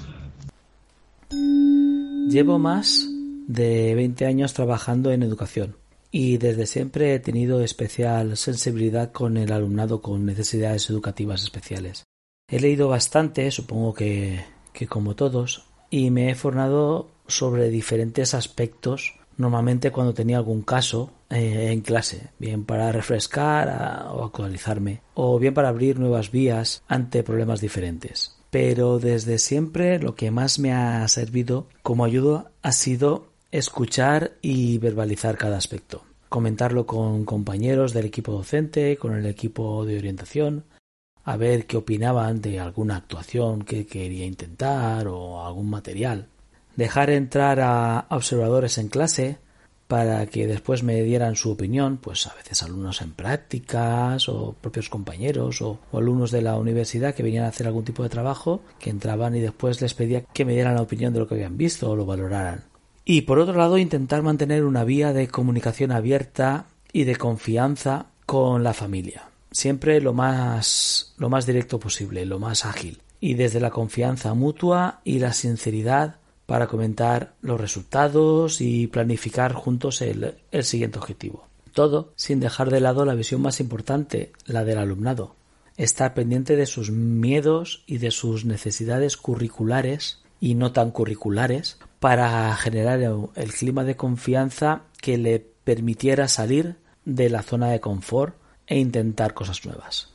Llevo 2.28 2.60
más 2.60 3.08
de 3.48 3.96
20 3.96 4.26
años 4.26 4.54
trabajando 4.54 5.12
en 5.12 5.24
educación 5.24 5.78
y 6.12 6.38
desde 6.38 6.66
siempre 6.66 7.14
he 7.14 7.20
tenido 7.20 7.62
especial 7.62 8.38
sensibilidad 8.38 9.12
con 9.12 9.38
el 9.38 9.52
alumnado 9.52 10.02
con 10.02 10.26
necesidades 10.26 10.90
educativas 10.90 11.44
especiales. 11.44 12.04
He 12.50 12.60
leído 12.60 12.88
bastante, 12.88 13.52
supongo 13.52 13.94
que 13.94 14.58
que 14.78 14.88
como 14.88 15.16
todos, 15.16 15.66
y 15.90 16.12
me 16.12 16.30
he 16.30 16.36
formado 16.36 17.10
sobre 17.28 17.70
diferentes 17.70 18.36
aspectos, 18.36 19.16
normalmente 19.36 19.92
cuando 19.92 20.14
tenía 20.14 20.38
algún 20.38 20.62
caso 20.62 21.14
eh, 21.32 21.70
en 21.72 21.82
clase, 21.82 22.30
bien 22.38 22.64
para 22.64 22.92
refrescar 22.92 24.08
o 24.14 24.24
actualizarme, 24.24 25.02
o 25.16 25.40
bien 25.40 25.56
para 25.56 25.70
abrir 25.70 26.00
nuevas 26.00 26.30
vías 26.30 26.84
ante 26.88 27.24
problemas 27.24 27.60
diferentes. 27.60 28.37
Pero 28.50 29.00
desde 29.00 29.40
siempre 29.40 30.00
lo 30.00 30.16
que 30.16 30.32
más 30.32 30.60
me 30.60 30.74
ha 30.74 31.08
servido 31.08 31.68
como 31.84 32.06
ayuda 32.06 32.52
ha 32.62 32.72
sido 32.72 33.28
escuchar 33.52 34.34
y 34.42 34.78
verbalizar 34.78 35.38
cada 35.38 35.58
aspecto, 35.58 36.04
comentarlo 36.30 36.86
con 36.86 37.26
compañeros 37.26 37.94
del 37.94 38.06
equipo 38.06 38.32
docente, 38.32 38.98
con 38.98 39.16
el 39.16 39.26
equipo 39.26 39.86
de 39.86 39.98
orientación, 39.98 40.66
a 41.24 41.36
ver 41.36 41.66
qué 41.66 41.78
opinaban 41.78 42.42
de 42.42 42.60
alguna 42.60 42.96
actuación 42.96 43.64
que 43.64 43.86
quería 43.86 44.26
intentar 44.26 45.08
o 45.08 45.46
algún 45.46 45.70
material. 45.70 46.28
Dejar 46.78 47.10
entrar 47.10 47.60
a 47.60 48.06
observadores 48.10 48.78
en 48.78 48.88
clase 48.88 49.40
para 49.88 50.26
que 50.28 50.48
después 50.48 50.84
me 50.84 51.02
dieran 51.04 51.36
su 51.36 51.52
opinión, 51.52 51.98
pues 51.98 52.28
a 52.28 52.34
veces 52.36 52.64
alumnos 52.64 53.02
en 53.02 53.14
prácticas 53.14 54.28
o 54.30 54.56
propios 54.60 54.90
compañeros 54.90 55.62
o, 55.62 55.80
alumnos 55.94 56.32
de 56.32 56.42
la 56.42 56.58
universidad 56.58 57.16
que 57.16 57.24
venían 57.24 57.46
a 57.46 57.50
hacer 57.50 57.68
algún 57.68 57.86
tipo 57.86 58.04
de 58.04 58.10
trabajo, 58.10 58.62
que 58.80 58.90
entraban 58.90 59.36
y 59.36 59.40
después 59.40 59.82
les 59.82 59.94
pedía 59.94 60.22
que 60.22 60.46
me 60.46 60.54
dieran 60.54 60.76
la 60.76 60.82
opinión 60.82 61.14
de 61.14 61.20
lo 61.20 61.28
que 61.28 61.36
habían 61.36 61.58
visto 61.58 61.90
o 61.90 61.96
lo 61.96 62.06
valoraran. 62.06 62.66
Y 63.06 63.22
por 63.22 63.40
otro 63.40 63.56
lado, 63.56 63.78
intentar 63.78 64.22
mantener 64.22 64.66
una 64.66 64.84
vía 64.84 65.14
de 65.14 65.30
comunicación 65.30 65.92
abierta 65.92 66.66
y 66.92 67.06
de 67.06 67.16
confianza 67.16 68.08
con 68.26 68.64
la 68.64 68.74
familia 68.74 69.28
siempre 69.58 70.00
lo 70.02 70.14
más, 70.14 71.14
lo 71.18 71.30
más 71.30 71.46
directo 71.46 71.80
posible, 71.80 72.26
lo 72.26 72.40
más 72.40 72.66
ágil. 72.66 73.02
Y 73.20 73.34
desde 73.34 73.60
la 73.60 73.72
confianza 73.72 74.34
mutua 74.34 75.02
y 75.04 75.20
la 75.20 75.34
sinceridad 75.34 76.18
para 76.48 76.66
comentar 76.66 77.36
los 77.42 77.62
resultados 77.62 78.62
y 78.62 78.88
planificar 78.88 79.54
juntos 79.54 80.02
el, 80.02 80.36
el 80.52 80.64
siguiente 80.64 80.98
objetivo. 80.98 81.46
Todo 81.74 82.14
sin 82.16 82.40
dejar 82.40 82.72
de 82.72 82.80
lado 82.80 83.06
la 83.06 83.14
visión 83.14 83.42
más 83.42 83.60
importante, 83.60 84.32
la 84.46 84.64
del 84.64 84.80
alumnado. 84.80 85.36
Estar 85.76 86.16
pendiente 86.16 86.56
de 86.56 86.66
sus 86.66 86.90
miedos 86.90 87.84
y 87.86 88.00
de 88.00 88.10
sus 88.10 88.46
necesidades 88.46 89.18
curriculares 89.18 90.24
y 90.40 90.56
no 90.56 90.72
tan 90.72 90.90
curriculares 90.90 91.78
para 92.00 92.56
generar 92.56 93.02
el 93.02 93.54
clima 93.54 93.84
de 93.84 93.96
confianza 93.96 94.84
que 95.02 95.18
le 95.18 95.40
permitiera 95.64 96.28
salir 96.28 96.78
de 97.06 97.30
la 97.30 97.44
zona 97.44 97.70
de 97.70 97.82
confort 97.82 98.36
e 98.68 98.80
intentar 98.80 99.34
cosas 99.34 99.66
nuevas. 99.66 100.10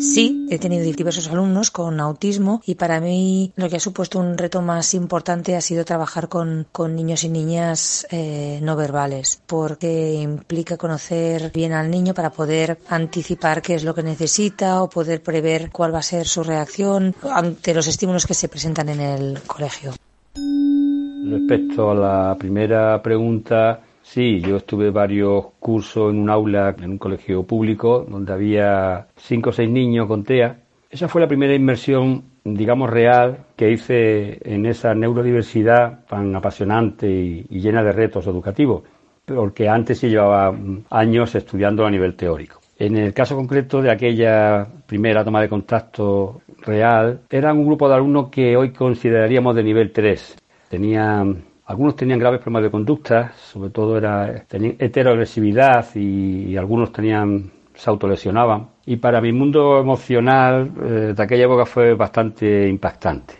Sí, 0.00 0.46
he 0.48 0.58
tenido 0.58 0.82
diversos 0.82 1.28
alumnos 1.28 1.70
con 1.70 2.00
autismo 2.00 2.62
y 2.64 2.76
para 2.76 3.00
mí 3.00 3.52
lo 3.56 3.68
que 3.68 3.76
ha 3.76 3.80
supuesto 3.80 4.18
un 4.18 4.38
reto 4.38 4.62
más 4.62 4.94
importante 4.94 5.56
ha 5.56 5.60
sido 5.60 5.84
trabajar 5.84 6.28
con, 6.28 6.66
niños 6.96 7.22
y 7.24 7.28
niñas 7.28 8.06
eh, 8.10 8.60
no 8.62 8.76
verbales, 8.76 9.42
porque 9.46 10.14
implica 10.14 10.78
conocer 10.78 11.52
bien 11.52 11.74
al 11.74 11.90
niño 11.90 12.14
para 12.14 12.30
poder 12.30 12.78
anticipar 12.88 13.60
qué 13.60 13.74
es 13.74 13.84
lo 13.84 13.94
que 13.94 14.02
necesita 14.02 14.82
o 14.82 14.88
poder 14.88 15.22
prever 15.22 15.70
cuál 15.70 15.94
va 15.94 15.98
a 15.98 16.02
ser 16.02 16.26
su 16.26 16.42
reacción 16.42 17.14
ante 17.30 17.74
los 17.74 17.86
estímulos 17.86 18.26
que 18.26 18.34
se 18.34 18.48
presentan 18.48 18.88
en 18.88 19.00
el 19.00 19.42
colegio. 19.42 19.92
Respecto 20.34 21.90
a 21.90 21.94
la 21.94 22.36
primera 22.38 23.02
pregunta, 23.02 23.80
Sí, 24.12 24.40
yo 24.40 24.56
estuve 24.56 24.90
varios 24.90 25.52
cursos 25.60 26.12
en 26.12 26.18
un 26.18 26.30
aula, 26.30 26.74
en 26.82 26.90
un 26.90 26.98
colegio 26.98 27.44
público, 27.44 28.04
donde 28.10 28.32
había 28.32 29.06
cinco 29.14 29.50
o 29.50 29.52
seis 29.52 29.70
niños 29.70 30.08
con 30.08 30.24
TEA. 30.24 30.58
Esa 30.90 31.06
fue 31.06 31.20
la 31.20 31.28
primera 31.28 31.54
inmersión, 31.54 32.24
digamos, 32.42 32.90
real 32.90 33.46
que 33.54 33.70
hice 33.70 34.40
en 34.42 34.66
esa 34.66 34.96
neurodiversidad 34.96 36.06
tan 36.08 36.34
apasionante 36.34 37.08
y, 37.08 37.44
llena 37.60 37.84
de 37.84 37.92
retos 37.92 38.26
educativos, 38.26 38.82
porque 39.24 39.68
antes 39.68 40.00
sí 40.00 40.08
llevaba 40.08 40.58
años 40.90 41.32
estudiando 41.36 41.86
a 41.86 41.90
nivel 41.92 42.16
teórico. 42.16 42.58
En 42.80 42.96
el 42.96 43.14
caso 43.14 43.36
concreto 43.36 43.80
de 43.80 43.92
aquella 43.92 44.66
primera 44.86 45.22
toma 45.22 45.40
de 45.40 45.48
contacto 45.48 46.40
real, 46.62 47.20
eran 47.30 47.58
un 47.58 47.66
grupo 47.66 47.88
de 47.88 47.94
alumnos 47.94 48.28
que 48.28 48.56
hoy 48.56 48.72
consideraríamos 48.72 49.54
de 49.54 49.62
nivel 49.62 49.92
3. 49.92 50.36
Tenían 50.68 51.49
algunos 51.70 51.94
tenían 51.94 52.18
graves 52.18 52.40
problemas 52.40 52.64
de 52.64 52.70
conducta, 52.72 53.32
sobre 53.36 53.70
todo 53.70 53.96
era 53.96 54.44
tenían 54.48 54.74
heteroagresividad 54.76 55.86
y, 55.94 56.56
algunos 56.56 56.90
tenían 56.92 57.52
se 57.74 57.88
autolesionaban. 57.88 58.70
Y 58.86 58.96
para 58.96 59.20
mi 59.20 59.32
mundo 59.32 59.78
emocional 59.78 60.72
eh, 60.82 61.14
de 61.16 61.22
aquella 61.22 61.44
época 61.44 61.64
fue 61.64 61.94
bastante 61.94 62.68
impactante. 62.68 63.34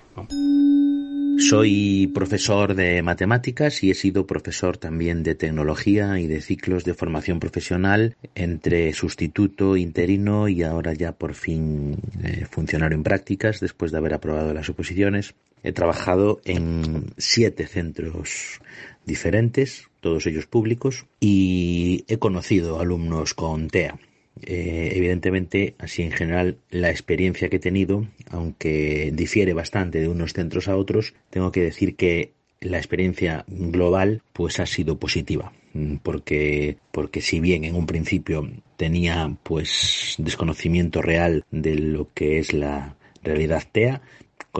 Soy 1.38 2.06
profesor 2.14 2.74
de 2.74 3.02
matemáticas 3.02 3.82
y 3.82 3.90
he 3.90 3.94
sido 3.94 4.26
profesor 4.26 4.76
también 4.76 5.22
de 5.24 5.34
tecnología 5.34 6.20
y 6.20 6.26
de 6.28 6.40
ciclos 6.40 6.84
de 6.84 6.94
formación 6.94 7.40
profesional 7.40 8.14
entre 8.34 8.92
sustituto, 8.92 9.76
interino 9.76 10.48
y 10.48 10.62
ahora 10.62 10.92
ya 10.92 11.12
por 11.12 11.34
fin 11.34 11.96
eh, 12.22 12.46
funcionario 12.48 12.96
en 12.96 13.02
prácticas 13.02 13.58
después 13.58 13.90
de 13.90 13.98
haber 13.98 14.14
aprobado 14.14 14.54
las 14.54 14.68
oposiciones. 14.68 15.34
He 15.62 15.72
trabajado 15.72 16.40
en 16.44 17.12
siete 17.18 17.66
centros 17.66 18.60
diferentes, 19.04 19.88
todos 20.00 20.26
ellos 20.26 20.46
públicos, 20.46 21.06
y 21.20 22.04
he 22.08 22.18
conocido 22.18 22.80
alumnos 22.80 23.34
con 23.34 23.68
TEA. 23.68 23.98
Eh, 24.42 24.92
evidentemente, 24.94 25.74
así 25.78 26.02
en 26.02 26.12
general, 26.12 26.56
la 26.70 26.90
experiencia 26.90 27.48
que 27.48 27.56
he 27.56 27.60
tenido, 27.60 28.06
aunque 28.30 29.12
difiere 29.14 29.52
bastante 29.52 30.00
de 30.00 30.08
unos 30.08 30.32
centros 30.32 30.68
a 30.68 30.76
otros, 30.76 31.14
tengo 31.28 31.52
que 31.52 31.62
decir 31.62 31.96
que 31.96 32.32
la 32.60 32.78
experiencia 32.78 33.44
global 33.48 34.22
pues 34.32 34.60
ha 34.60 34.66
sido 34.66 34.98
positiva 34.98 35.52
porque 36.02 36.76
porque 36.90 37.20
si 37.20 37.40
bien 37.40 37.64
en 37.64 37.74
un 37.74 37.86
principio 37.86 38.48
tenía 38.76 39.36
pues 39.42 40.14
desconocimiento 40.18 41.00
real 41.00 41.44
de 41.50 41.76
lo 41.76 42.08
que 42.12 42.38
es 42.38 42.52
la 42.52 42.96
realidad 43.22 43.62
TEA 43.70 44.02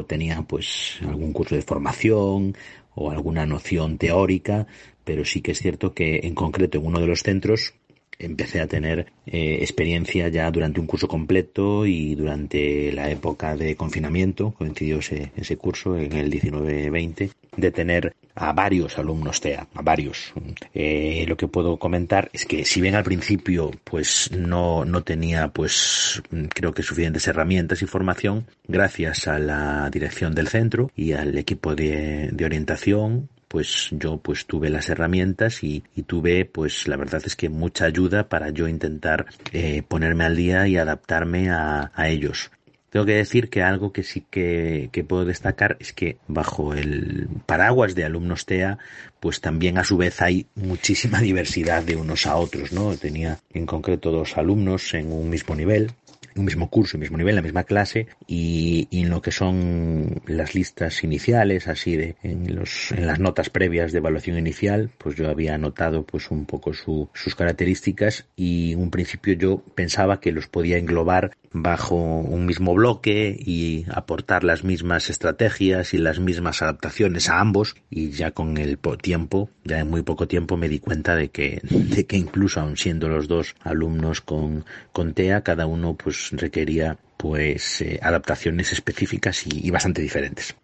tenía 0.07 0.43
pues 0.43 0.99
algún 1.03 1.33
curso 1.33 1.55
de 1.55 1.63
formación 1.63 2.57
o 2.95 3.11
alguna 3.11 3.47
noción 3.47 3.99
teórica, 3.99 4.67
pero 5.05 5.25
sí 5.25 5.41
que 5.41 5.53
es 5.53 5.59
cierto 5.59 5.95
que 5.95 6.21
en 6.25 6.35
concreto 6.35 6.79
en 6.79 6.87
uno 6.87 7.01
de 7.01 7.07
los 7.07 7.21
centros 7.23 7.75
empecé 8.19 8.61
a 8.61 8.67
tener 8.67 9.13
eh, 9.27 9.59
experiencia 9.61 10.29
ya 10.29 10.51
durante 10.51 10.79
un 10.81 10.87
curso 10.87 11.09
completo 11.09 11.87
y 11.87 12.15
durante 12.15 12.93
la 12.93 13.11
época 13.11 13.57
de 13.57 13.77
confinamiento, 13.77 14.53
coincidió 14.53 14.99
ese, 14.99 15.33
ese 15.37 15.57
curso 15.57 15.97
en 15.97 16.13
el 16.13 16.31
19-20, 16.31 17.31
de 17.61 17.71
tener 17.71 18.15
a 18.35 18.53
varios 18.53 18.99
alumnos 18.99 19.41
TEA, 19.41 19.69
a 19.75 19.83
varios. 19.83 20.33
Eh, 20.75 21.25
lo 21.29 21.37
que 21.37 21.49
puedo 21.49 21.79
comentar 21.79 22.31
es 22.33 22.47
que 22.47 22.65
si 22.65 22.81
bien 22.81 22.95
al 22.95 23.05
principio 23.05 23.71
pues 23.85 24.31
no, 24.33 24.85
no 24.85 25.03
tenía 25.03 25.49
pues 25.49 26.23
creo 26.55 26.73
que 26.73 26.83
suficientes 26.83 27.27
herramientas 27.27 27.83
y 27.83 27.87
formación, 27.87 28.47
gracias 28.67 29.29
a 29.29 29.39
la 29.39 29.91
dirección 29.91 30.35
del 30.35 30.49
centro 30.49 30.91
y 30.97 31.13
al 31.13 31.37
equipo 31.37 31.75
de, 31.75 32.31
de 32.33 32.45
orientación 32.45 33.29
pues 33.51 33.89
yo 33.91 34.19
pues 34.19 34.47
tuve 34.47 34.71
las 34.71 34.89
herramientas 34.91 35.65
y, 35.65 35.83
tuve 36.07 36.45
pues 36.45 36.87
la 36.87 36.97
verdad 36.97 37.21
es 37.27 37.35
que 37.35 37.49
mucha 37.49 37.85
ayuda 37.85 38.29
para 38.29 38.51
yo 38.51 38.69
intentar 38.69 39.27
eh, 39.53 39.83
ponerme 39.87 40.25
al 40.25 40.37
día 40.37 40.69
y 40.69 40.77
adaptarme 40.77 41.51
a, 41.51 41.91
ellos. 42.09 42.53
Tengo 42.91 43.07
que 43.07 43.15
decir 43.15 43.49
que 43.51 43.63
algo 43.63 43.93
que 43.93 44.03
sí 44.03 44.25
que, 44.31 44.91
que, 44.93 45.05
puedo 45.05 45.25
destacar 45.25 45.77
es 45.79 45.93
que 45.93 46.19
bajo 46.27 46.75
el 46.75 47.29
paraguas 47.47 47.95
de 47.95 48.05
alumnos 48.05 48.47
TEA, 48.47 48.79
pues 49.21 49.41
también 49.41 49.79
a 49.79 49.85
su 49.85 49.97
vez 49.97 50.21
hay 50.21 50.47
muchísima 50.57 51.21
diversidad 51.21 51.83
de 51.85 51.97
unos 51.97 52.27
a 52.27 52.37
otros, 52.37 52.73
¿no? 52.73 52.97
Tenía 52.97 53.39
en 53.55 53.67
concreto 53.67 54.11
dos 54.11 54.37
alumnos 54.37 54.93
en 54.95 55.13
un 55.13 55.31
mismo 55.31 55.55
nivel, 55.55 55.93
un 56.37 56.45
mismo 56.45 56.71
curso, 56.71 56.97
un 56.97 57.01
mismo 57.01 57.19
nivel, 57.19 57.37
la 57.37 57.43
misma 57.43 57.65
clase 57.65 58.09
y, 58.27 58.89
en 58.91 59.11
lo 59.11 59.23
que 59.23 59.33
son 59.33 60.23
las 60.27 60.55
listas 60.55 61.03
iniciales, 61.05 61.69
así 61.69 61.97
de 61.97 62.17
en, 62.23 62.55
los, 62.55 62.93
en 62.93 63.07
las 63.07 63.19
notas 63.19 63.51
previas 63.51 63.93
de 63.93 63.99
evaluación 63.99 64.39
inicial, 64.39 64.91
pues 64.99 65.17
yo 65.17 65.29
había 65.29 65.55
anotado 65.55 66.05
pues 66.05 66.31
un 66.31 66.47
poco 66.47 66.73
su, 66.73 67.09
sus 67.15 67.35
características 67.35 68.27
y 68.37 68.73
en 68.73 68.81
un 68.81 68.91
principio 68.91 69.35
yo 69.35 69.63
pensaba 69.75 70.21
que 70.21 70.33
los 70.33 70.47
podía 70.47 70.79
englobar 70.79 71.33
bajo 71.53 71.97
un 71.97 72.47
mismo 72.47 72.75
bloque 72.75 73.37
y 73.39 73.85
aportar 73.93 74.45
las 74.45 74.63
mismas 74.63 75.11
estrategias 75.11 75.95
y 75.95 75.99
las 75.99 76.21
mismas 76.21 76.63
adaptaciones 76.63 77.29
a 77.29 77.41
ambos 77.41 77.75
y 77.91 78.11
ya 78.11 78.31
con 78.31 78.57
el 78.57 78.79
tiempo, 79.03 79.51
ya 79.65 79.81
en 79.81 79.91
muy 79.91 80.03
poco 80.03 80.29
tiempo 80.29 80.57
me 80.57 80.69
di 80.69 80.79
cuenta 80.79 81.17
de 81.17 81.31
que, 81.31 81.61
de 81.63 82.07
que 82.07 82.17
incluso 82.17 82.61
aun 82.61 82.77
siendo 82.77 83.09
los 83.09 83.27
dos 83.27 83.57
alumnos 83.63 84.21
con, 84.21 84.65
con 84.93 85.13
TEA, 85.13 85.43
cada 85.43 85.67
uno 85.67 85.97
pues 85.97 86.20
requería 86.33 86.99
pues 87.17 87.81
eh, 87.83 87.99
adaptaciones 88.03 88.73
específicas 88.73 89.47
y, 89.47 89.67
y 89.67 89.71
bastante 89.71 90.03
diferentes. 90.03 90.55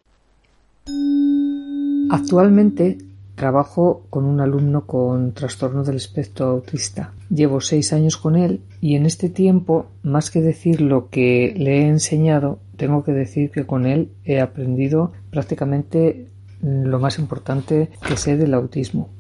Actualmente 2.11 2.99
Trabajo 3.37 4.07
con 4.09 4.25
un 4.25 4.41
alumno 4.41 4.87
con 4.87 5.33
trastorno 5.35 5.85
del 5.85 5.97
espectro 5.97 6.47
autista. 6.47 7.13
Llevo 7.29 7.61
seis 7.61 7.93
años 7.93 8.17
con 8.17 8.35
él 8.35 8.63
y 8.81 8.97
en 8.97 9.05
este 9.05 9.29
tiempo, 9.29 9.89
más 10.03 10.31
que 10.31 10.41
decir 10.41 10.81
lo 10.81 11.11
que 11.11 11.53
le 11.55 11.83
he 11.83 11.87
enseñado, 11.87 12.61
tengo 12.79 13.05
que 13.05 13.13
decir 13.13 13.51
que 13.51 13.67
con 13.67 13.85
él 13.85 14.11
he 14.25 14.41
aprendido 14.41 15.13
prácticamente 15.31 16.29
lo 16.63 16.99
más 16.99 17.19
importante 17.19 17.91
que 18.09 18.17
sé 18.17 18.39
del 18.39 18.55
autismo 18.55 19.11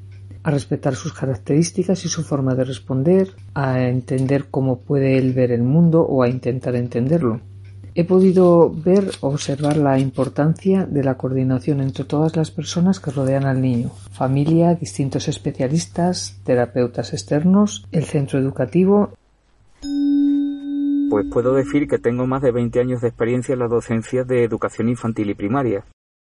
a 0.47 0.51
respetar 0.53 0.95
sus 0.95 1.13
características 1.13 2.05
y 2.05 2.09
su 2.09 2.23
forma 2.23 2.55
de 2.55 2.63
responder, 2.63 3.33
a 3.53 3.83
entender 3.83 4.47
cómo 4.49 4.79
puede 4.79 5.19
él 5.19 5.33
ver 5.33 5.51
el 5.51 5.65
mundo 5.65 6.03
o 6.03 6.23
a 6.23 6.29
intentar 6.29 6.77
entenderlo. 6.77 7.41
He 7.97 8.05
podido 8.05 8.71
ver, 8.71 9.11
observar 9.23 9.77
la 9.77 9.99
importancia 9.99 10.87
de 10.87 11.03
la 11.03 11.17
coordinación 11.17 11.81
entre 11.81 12.05
todas 12.05 12.37
las 12.37 12.53
personas 12.53 13.01
que 13.01 13.11
rodean 13.11 13.45
al 13.45 13.61
niño, 13.61 13.91
familia, 14.13 14.77
distintos 14.77 15.27
especialistas, 15.27 16.41
terapeutas 16.45 17.13
externos, 17.13 17.85
el 17.91 18.05
centro 18.05 18.39
educativo. 18.39 19.15
Pues 21.11 21.27
puedo 21.33 21.55
decir 21.55 21.89
que 21.89 21.99
tengo 21.99 22.25
más 22.29 22.43
de 22.43 22.53
20 22.53 22.79
años 22.79 23.01
de 23.01 23.09
experiencia 23.09 23.55
en 23.55 23.59
la 23.59 23.67
docencia 23.67 24.23
de 24.23 24.45
educación 24.45 24.91
infantil 24.91 25.29
y 25.29 25.35
primaria. 25.35 25.85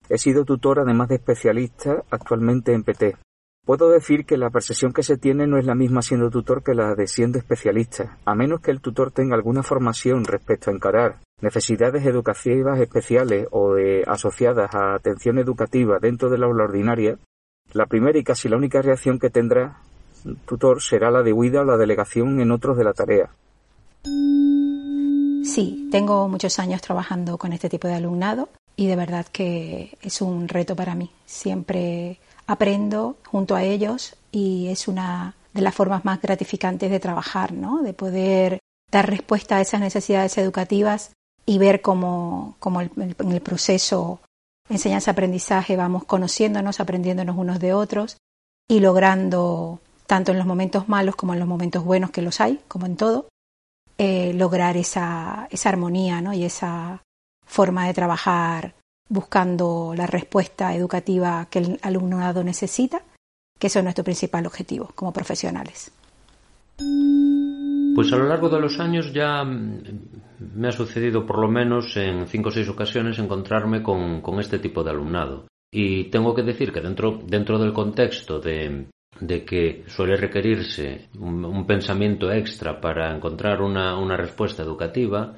He 0.08 0.18
sido 0.18 0.44
tutor 0.44 0.78
además 0.78 1.08
de 1.08 1.16
especialista 1.16 2.04
actualmente 2.10 2.72
en 2.72 2.84
PT. 2.84 3.16
Puedo 3.64 3.88
decir 3.88 4.26
que 4.26 4.36
la 4.36 4.50
percepción 4.50 4.92
que 4.92 5.02
se 5.02 5.16
tiene 5.16 5.46
no 5.46 5.56
es 5.56 5.64
la 5.64 5.74
misma 5.74 6.02
siendo 6.02 6.28
tutor 6.30 6.62
que 6.62 6.74
la 6.74 6.94
de 6.94 7.06
siendo 7.06 7.38
especialista, 7.38 8.18
a 8.26 8.34
menos 8.34 8.60
que 8.60 8.70
el 8.70 8.82
tutor 8.82 9.10
tenga 9.10 9.36
alguna 9.36 9.62
formación 9.62 10.24
respecto 10.24 10.70
a 10.70 10.74
encarar 10.74 11.20
necesidades 11.40 12.04
educativas 12.04 12.78
especiales 12.78 13.48
o 13.50 13.76
asociadas 14.06 14.74
a 14.74 14.94
atención 14.94 15.38
educativa 15.38 15.98
dentro 15.98 16.28
del 16.28 16.44
aula 16.44 16.64
ordinaria, 16.64 17.18
la 17.72 17.86
primera 17.86 18.18
y 18.18 18.24
casi 18.24 18.48
la 18.48 18.58
única 18.58 18.82
reacción 18.82 19.18
que 19.18 19.30
tendrá 19.30 19.78
el 20.26 20.36
tutor 20.38 20.82
será 20.82 21.10
la 21.10 21.22
de 21.22 21.32
huida 21.32 21.62
o 21.62 21.64
la 21.64 21.76
delegación 21.76 22.40
en 22.40 22.50
otros 22.50 22.76
de 22.76 22.84
la 22.84 22.92
tarea. 22.92 23.30
Sí, 25.44 25.88
tengo 25.90 26.28
muchos 26.28 26.58
años 26.58 26.82
trabajando 26.82 27.38
con 27.38 27.52
este 27.52 27.68
tipo 27.68 27.88
de 27.88 27.94
alumnado 27.94 28.48
y 28.76 28.86
de 28.88 28.96
verdad 28.96 29.26
que 29.30 29.96
es 30.02 30.20
un 30.20 30.48
reto 30.48 30.74
para 30.74 30.94
mí. 30.94 31.10
Siempre 31.26 32.18
aprendo 32.46 33.16
junto 33.26 33.54
a 33.54 33.62
ellos 33.62 34.16
y 34.30 34.68
es 34.68 34.88
una 34.88 35.34
de 35.52 35.62
las 35.62 35.74
formas 35.74 36.04
más 36.04 36.20
gratificantes 36.20 36.90
de 36.90 37.00
trabajar, 37.00 37.52
¿no? 37.52 37.82
De 37.82 37.94
poder 37.94 38.58
dar 38.90 39.08
respuesta 39.08 39.56
a 39.56 39.60
esas 39.60 39.80
necesidades 39.80 40.36
educativas 40.38 41.12
y 41.46 41.58
ver 41.58 41.80
cómo, 41.80 42.56
en 42.96 43.32
el 43.32 43.40
proceso 43.40 44.20
enseñanza-aprendizaje 44.68 45.76
vamos 45.76 46.04
conociéndonos, 46.04 46.80
aprendiéndonos 46.80 47.36
unos 47.36 47.60
de 47.60 47.74
otros 47.74 48.16
y 48.68 48.80
logrando, 48.80 49.80
tanto 50.06 50.32
en 50.32 50.38
los 50.38 50.46
momentos 50.46 50.88
malos 50.88 51.16
como 51.16 51.34
en 51.34 51.40
los 51.40 51.48
momentos 51.48 51.84
buenos 51.84 52.10
que 52.10 52.22
los 52.22 52.40
hay, 52.40 52.60
como 52.66 52.86
en 52.86 52.96
todo, 52.96 53.28
eh, 53.98 54.32
lograr 54.34 54.76
esa, 54.76 55.48
esa 55.50 55.68
armonía 55.68 56.20
¿no? 56.20 56.32
y 56.32 56.44
esa 56.44 57.02
forma 57.46 57.86
de 57.86 57.94
trabajar 57.94 58.74
buscando 59.14 59.94
la 59.96 60.06
respuesta 60.06 60.74
educativa 60.74 61.46
que 61.48 61.60
el 61.60 61.78
alumnado 61.82 62.42
necesita, 62.42 63.00
que 63.58 63.68
eso 63.68 63.78
es 63.78 63.84
nuestro 63.84 64.04
principal 64.04 64.44
objetivo 64.44 64.90
como 64.94 65.12
profesionales. 65.12 65.92
Pues 67.94 68.12
a 68.12 68.16
lo 68.16 68.26
largo 68.26 68.48
de 68.48 68.60
los 68.60 68.80
años 68.80 69.12
ya 69.12 69.44
mm, 69.44 69.82
me 70.56 70.68
ha 70.68 70.72
sucedido 70.72 71.24
por 71.24 71.38
lo 71.38 71.48
menos 71.48 71.96
en 71.96 72.26
cinco 72.26 72.48
o 72.48 72.52
seis 72.52 72.68
ocasiones 72.68 73.18
encontrarme 73.20 73.82
con, 73.82 74.20
este 74.40 74.58
tipo 74.58 74.82
de 74.82 74.90
alumnado. 74.90 75.46
Y 75.72 76.04
tengo 76.10 76.34
que 76.34 76.42
decir 76.42 76.72
que 76.72 76.80
dentro, 76.80 77.22
dentro 77.24 77.58
del 77.58 77.72
contexto 77.72 78.40
de, 78.40 78.88
que 79.46 79.84
suele 79.86 80.16
requerirse 80.16 81.08
un, 81.20 81.64
pensamiento 81.66 82.32
extra 82.32 82.80
para 82.80 83.14
encontrar 83.14 83.62
una, 83.62 83.96
una 83.96 84.16
respuesta 84.16 84.64
educativa, 84.64 85.34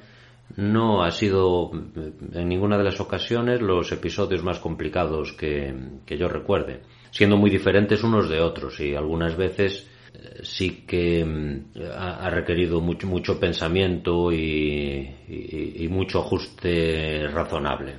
no 0.55 1.03
ha 1.03 1.11
sido 1.11 1.71
en 1.73 2.47
ninguna 2.47 2.77
de 2.77 2.83
las 2.83 2.99
ocasiones 2.99 3.61
los 3.61 3.91
episodios 3.91 4.43
más 4.43 4.59
complicados 4.59 5.33
que, 5.33 5.73
yo 6.07 6.27
recuerde, 6.27 6.81
siendo 7.11 7.37
muy 7.37 7.49
diferentes 7.49 8.03
unos 8.03 8.29
de 8.29 8.39
otros 8.39 8.79
y 8.79 8.95
algunas 8.95 9.35
veces 9.35 9.87
eh, 10.13 10.39
sí 10.43 10.85
que 10.87 11.23
mm, 11.23 11.81
ha, 11.95 12.29
requerido 12.29 12.81
mucho, 12.81 13.07
mucho 13.07 13.39
pensamiento 13.39 14.31
y 14.31 15.87
mucho 15.89 16.19
ajuste 16.19 17.27
razonable. 17.27 17.95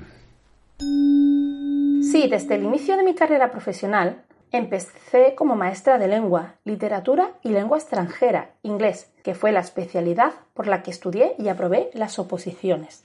Sí, 2.01 2.27
desde 2.29 2.55
el 2.55 2.65
inicio 2.65 2.97
de 2.97 3.03
mi 3.03 3.15
carrera 3.15 3.51
profesional 3.51 4.23
Empecé 4.51 5.35
como 5.35 5.57
maestra 5.57 5.99
de 5.99 6.09
lengua, 6.09 6.55
literatura 6.65 7.33
y 7.43 7.51
lengua 7.51 7.77
extranjera, 7.77 8.53
inglés, 8.63 9.11
que 9.23 9.35
fue 9.35 9.53
la 9.53 9.61
especialidad 9.61 10.33
por 10.55 10.67
la 10.67 10.83
que 10.83 10.91
estudié 10.91 11.35
y 11.39 11.49
aprobé 11.49 11.91
las 11.93 12.19
oposiciones. 12.19 13.05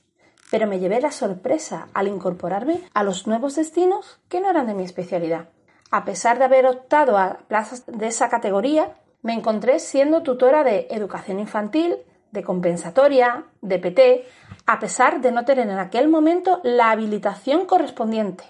Pero 0.52 0.68
me 0.68 0.80
llevé 0.80 1.02
la 1.02 1.12
sorpresa 1.12 1.90
al 1.94 2.08
incorporarme 2.08 2.80
a 2.94 3.04
los 3.04 3.28
nuevos 3.28 3.56
destinos 3.56 4.22
que 4.30 4.40
no 4.40 4.50
eran 4.50 4.68
de 4.68 4.74
mi 4.74 4.84
especialidad. 4.84 5.50
A 5.92 6.06
pesar 6.06 6.40
de 6.40 6.46
haber 6.46 6.66
optado 6.66 7.18
a 7.18 7.40
plazas 7.50 7.84
de 7.88 8.08
esa 8.08 8.30
categoría, 8.30 8.94
me 9.22 9.34
encontré 9.34 9.80
siendo 9.80 10.24
tutora 10.24 10.64
de 10.64 10.88
educación 10.92 11.42
infantil, 11.42 11.98
de 12.32 12.44
compensatoria, 12.44 13.44
de 13.62 13.80
PT, 13.80 14.26
a 14.66 14.80
pesar 14.80 15.20
de 15.20 15.34
no 15.34 15.44
tener 15.44 15.68
en 15.68 15.78
aquel 15.78 16.08
momento 16.08 16.62
la 16.64 16.92
habilitación 16.92 17.66
correspondiente 17.66 18.46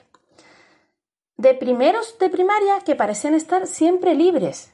de 1.37 1.53
primeros 1.53 2.17
de 2.19 2.29
primaria 2.29 2.79
que 2.85 2.95
parecen 2.95 3.33
estar 3.33 3.67
siempre 3.67 4.13
libres, 4.13 4.71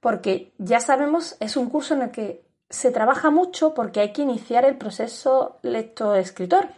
porque 0.00 0.52
ya 0.58 0.80
sabemos 0.80 1.36
es 1.40 1.56
un 1.56 1.68
curso 1.68 1.94
en 1.94 2.02
el 2.02 2.10
que 2.10 2.44
se 2.70 2.90
trabaja 2.90 3.30
mucho 3.30 3.74
porque 3.74 4.00
hay 4.00 4.12
que 4.12 4.22
iniciar 4.22 4.64
el 4.64 4.76
proceso 4.76 5.58
lector-escritor 5.62 6.68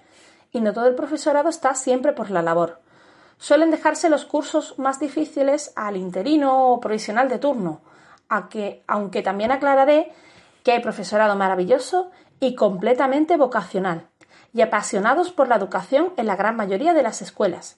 y 0.52 0.60
no 0.60 0.72
todo 0.72 0.86
el 0.86 0.94
profesorado 0.94 1.48
está 1.48 1.74
siempre 1.74 2.12
por 2.12 2.30
la 2.30 2.42
labor. 2.42 2.80
Suelen 3.38 3.70
dejarse 3.70 4.08
los 4.08 4.24
cursos 4.24 4.78
más 4.78 4.98
difíciles 4.98 5.72
al 5.76 5.96
interino 5.96 6.72
o 6.72 6.80
provisional 6.80 7.28
de 7.28 7.38
turno, 7.38 7.82
aunque 8.28 9.22
también 9.22 9.52
aclararé 9.52 10.12
que 10.64 10.72
hay 10.72 10.80
profesorado 10.80 11.36
maravilloso 11.36 12.10
y 12.40 12.54
completamente 12.54 13.36
vocacional. 13.36 14.08
y 14.52 14.62
apasionados 14.62 15.32
por 15.32 15.48
la 15.48 15.56
educación 15.56 16.14
en 16.16 16.26
la 16.26 16.34
gran 16.34 16.56
mayoría 16.56 16.94
de 16.94 17.02
las 17.02 17.20
escuelas. 17.20 17.76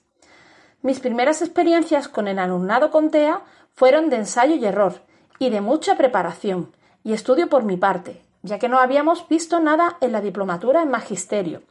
Mis 0.81 1.01
primeras 1.01 1.41
experiencias 1.41 2.07
con 2.07 2.29
el 2.29 2.39
alumnado 2.39 2.89
con 2.89 3.11
TEA 3.11 3.41
fueron 3.75 4.09
de 4.09 4.15
ensayo 4.15 4.55
y 4.55 4.65
error 4.65 5.01
y 5.37 5.49
de 5.49 5.59
mucha 5.59 5.97
preparación 5.97 6.71
y 7.03 7.11
estudio 7.11 7.49
por 7.49 7.63
mi 7.63 7.75
parte, 7.75 8.21
ya 8.43 8.59
que 8.59 8.69
no 8.69 8.79
habíamos 8.79 9.27
visto 9.27 9.59
nada 9.59 9.97
en 9.99 10.13
la 10.13 10.21
diplomatura 10.21 10.81
en 10.81 10.89
magisterio. 10.89 11.63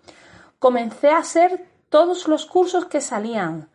Comencé 0.58 1.08
a 1.08 1.18
hacer 1.18 1.64
todos 1.88 2.28
los 2.28 2.44
cursos 2.44 2.84
que 2.84 3.00
salían 3.00 3.70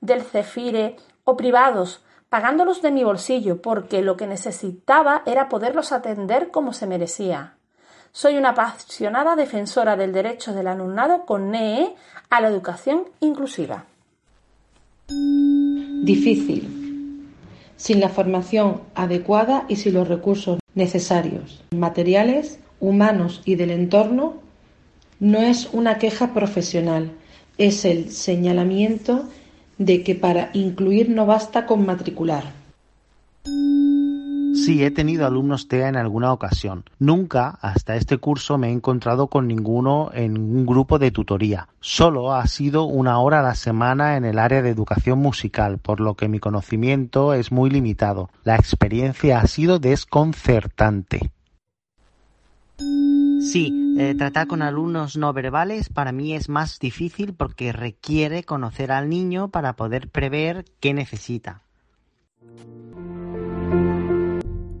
del 0.00 0.22
CEFIRE 0.22 0.96
o 1.24 1.36
privados, 1.36 2.02
pagándolos 2.30 2.80
de 2.80 2.90
mi 2.90 3.04
bolsillo, 3.04 3.60
porque 3.60 4.00
lo 4.00 4.16
que 4.16 4.26
necesitaba 4.26 5.22
era 5.26 5.50
poderlos 5.50 5.92
atender 5.92 6.50
como 6.50 6.72
se 6.72 6.86
merecía. 6.86 7.56
Soy 8.12 8.38
una 8.38 8.50
apasionada 8.50 9.36
defensora 9.36 9.96
del 9.96 10.14
derecho 10.14 10.54
del 10.54 10.66
alumnado 10.66 11.26
con 11.26 11.50
NEE 11.50 11.94
a 12.30 12.40
la 12.40 12.48
educación 12.48 13.04
inclusiva. 13.20 13.84
Difícil. 16.08 16.68
Sin 17.76 18.00
la 18.00 18.08
formación 18.08 18.80
adecuada 18.94 19.66
y 19.68 19.76
sin 19.76 19.94
los 19.94 20.08
recursos 20.08 20.58
necesarios, 20.74 21.62
materiales, 21.74 22.60
humanos 22.80 23.42
y 23.44 23.56
del 23.56 23.70
entorno, 23.70 24.34
no 25.20 25.40
es 25.40 25.68
una 25.72 25.98
queja 25.98 26.32
profesional, 26.32 27.10
es 27.58 27.84
el 27.84 28.10
señalamiento 28.10 29.28
de 29.76 30.02
que 30.02 30.14
para 30.14 30.50
incluir 30.54 31.10
no 31.10 31.26
basta 31.26 31.66
con 31.66 31.84
matricular. 31.84 32.44
Sí, 34.68 34.84
he 34.84 34.90
tenido 34.90 35.26
alumnos 35.26 35.66
TEA 35.66 35.88
en 35.88 35.96
alguna 35.96 36.30
ocasión. 36.30 36.84
Nunca, 36.98 37.58
hasta 37.62 37.96
este 37.96 38.18
curso, 38.18 38.58
me 38.58 38.68
he 38.68 38.70
encontrado 38.70 39.28
con 39.28 39.46
ninguno 39.46 40.10
en 40.12 40.36
un 40.36 40.66
grupo 40.66 40.98
de 40.98 41.10
tutoría. 41.10 41.68
Solo 41.80 42.34
ha 42.34 42.46
sido 42.48 42.84
una 42.84 43.18
hora 43.18 43.40
a 43.40 43.42
la 43.42 43.54
semana 43.54 44.18
en 44.18 44.26
el 44.26 44.38
área 44.38 44.60
de 44.60 44.68
educación 44.68 45.20
musical, 45.20 45.78
por 45.78 46.00
lo 46.00 46.16
que 46.16 46.28
mi 46.28 46.38
conocimiento 46.38 47.32
es 47.32 47.50
muy 47.50 47.70
limitado. 47.70 48.28
La 48.44 48.56
experiencia 48.56 49.40
ha 49.40 49.46
sido 49.46 49.78
desconcertante. 49.78 51.30
Sí, 52.76 53.96
eh, 53.98 54.14
tratar 54.18 54.48
con 54.48 54.60
alumnos 54.60 55.16
no 55.16 55.32
verbales 55.32 55.88
para 55.88 56.12
mí 56.12 56.34
es 56.34 56.50
más 56.50 56.78
difícil 56.78 57.32
porque 57.32 57.72
requiere 57.72 58.44
conocer 58.44 58.92
al 58.92 59.08
niño 59.08 59.48
para 59.48 59.76
poder 59.76 60.10
prever 60.10 60.66
qué 60.78 60.92
necesita. 60.92 61.62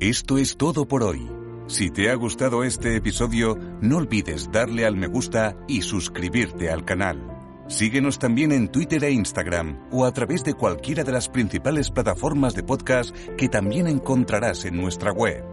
Esto 0.00 0.38
es 0.38 0.56
todo 0.56 0.86
por 0.86 1.02
hoy. 1.02 1.28
Si 1.66 1.90
te 1.90 2.08
ha 2.08 2.14
gustado 2.14 2.62
este 2.62 2.94
episodio, 2.94 3.58
no 3.80 3.96
olvides 3.96 4.48
darle 4.52 4.86
al 4.86 4.94
me 4.94 5.08
gusta 5.08 5.56
y 5.66 5.82
suscribirte 5.82 6.70
al 6.70 6.84
canal. 6.84 7.20
Síguenos 7.66 8.20
también 8.20 8.52
en 8.52 8.68
Twitter 8.68 9.02
e 9.02 9.10
Instagram 9.10 9.88
o 9.90 10.04
a 10.04 10.12
través 10.12 10.44
de 10.44 10.54
cualquiera 10.54 11.02
de 11.02 11.10
las 11.10 11.28
principales 11.28 11.90
plataformas 11.90 12.54
de 12.54 12.62
podcast 12.62 13.12
que 13.36 13.48
también 13.48 13.88
encontrarás 13.88 14.66
en 14.66 14.76
nuestra 14.76 15.10
web. 15.10 15.44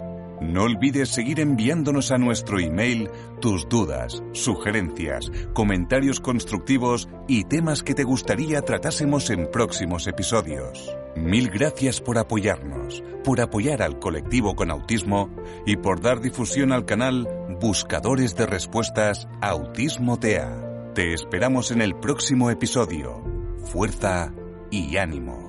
No 0.42 0.66
olvides 0.66 1.10
seguir 1.10 1.40
enviándonos 1.40 2.12
a 2.12 2.20
nuestro 2.20 2.60
email 2.60 3.10
tus 3.42 3.68
dudas, 3.68 4.22
sugerencias, 4.34 5.32
comentarios 5.54 6.20
constructivos 6.20 7.10
y 7.28 7.46
temas 7.46 7.82
que 7.82 7.96
te 7.96 8.04
gustaría 8.04 8.62
tratásemos 8.62 9.32
en 9.32 9.50
próximos 9.50 10.06
episodios. 10.06 10.96
Mil 11.16 11.50
gracias 11.50 12.02
por 12.02 12.18
apoyarnos, 12.18 13.02
por 13.24 13.40
apoyar 13.40 13.82
al 13.82 14.00
colectivo 14.00 14.56
con 14.56 14.70
autismo 14.70 15.30
y 15.66 15.78
por 15.78 16.02
dar 16.02 16.20
difusión 16.20 16.74
al 16.74 16.86
canal 16.86 17.28
Buscadores 17.62 18.36
de 18.36 18.46
Respuestas 18.46 19.28
Autismo 19.42 20.20
TEA. 20.20 20.92
Te 20.94 21.14
esperamos 21.14 21.72
en 21.72 21.82
el 21.82 21.96
próximo 21.96 22.50
episodio. 22.50 23.24
Fuerza 23.72 24.34
y 24.70 24.98
ánimo. 24.98 25.46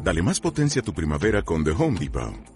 Dale 0.00 0.22
más 0.22 0.38
potencia 0.38 0.80
a 0.80 0.84
tu 0.84 0.92
primavera 0.92 1.42
con 1.42 1.64
The 1.64 1.72
Home 1.72 1.98
Depot. 1.98 2.55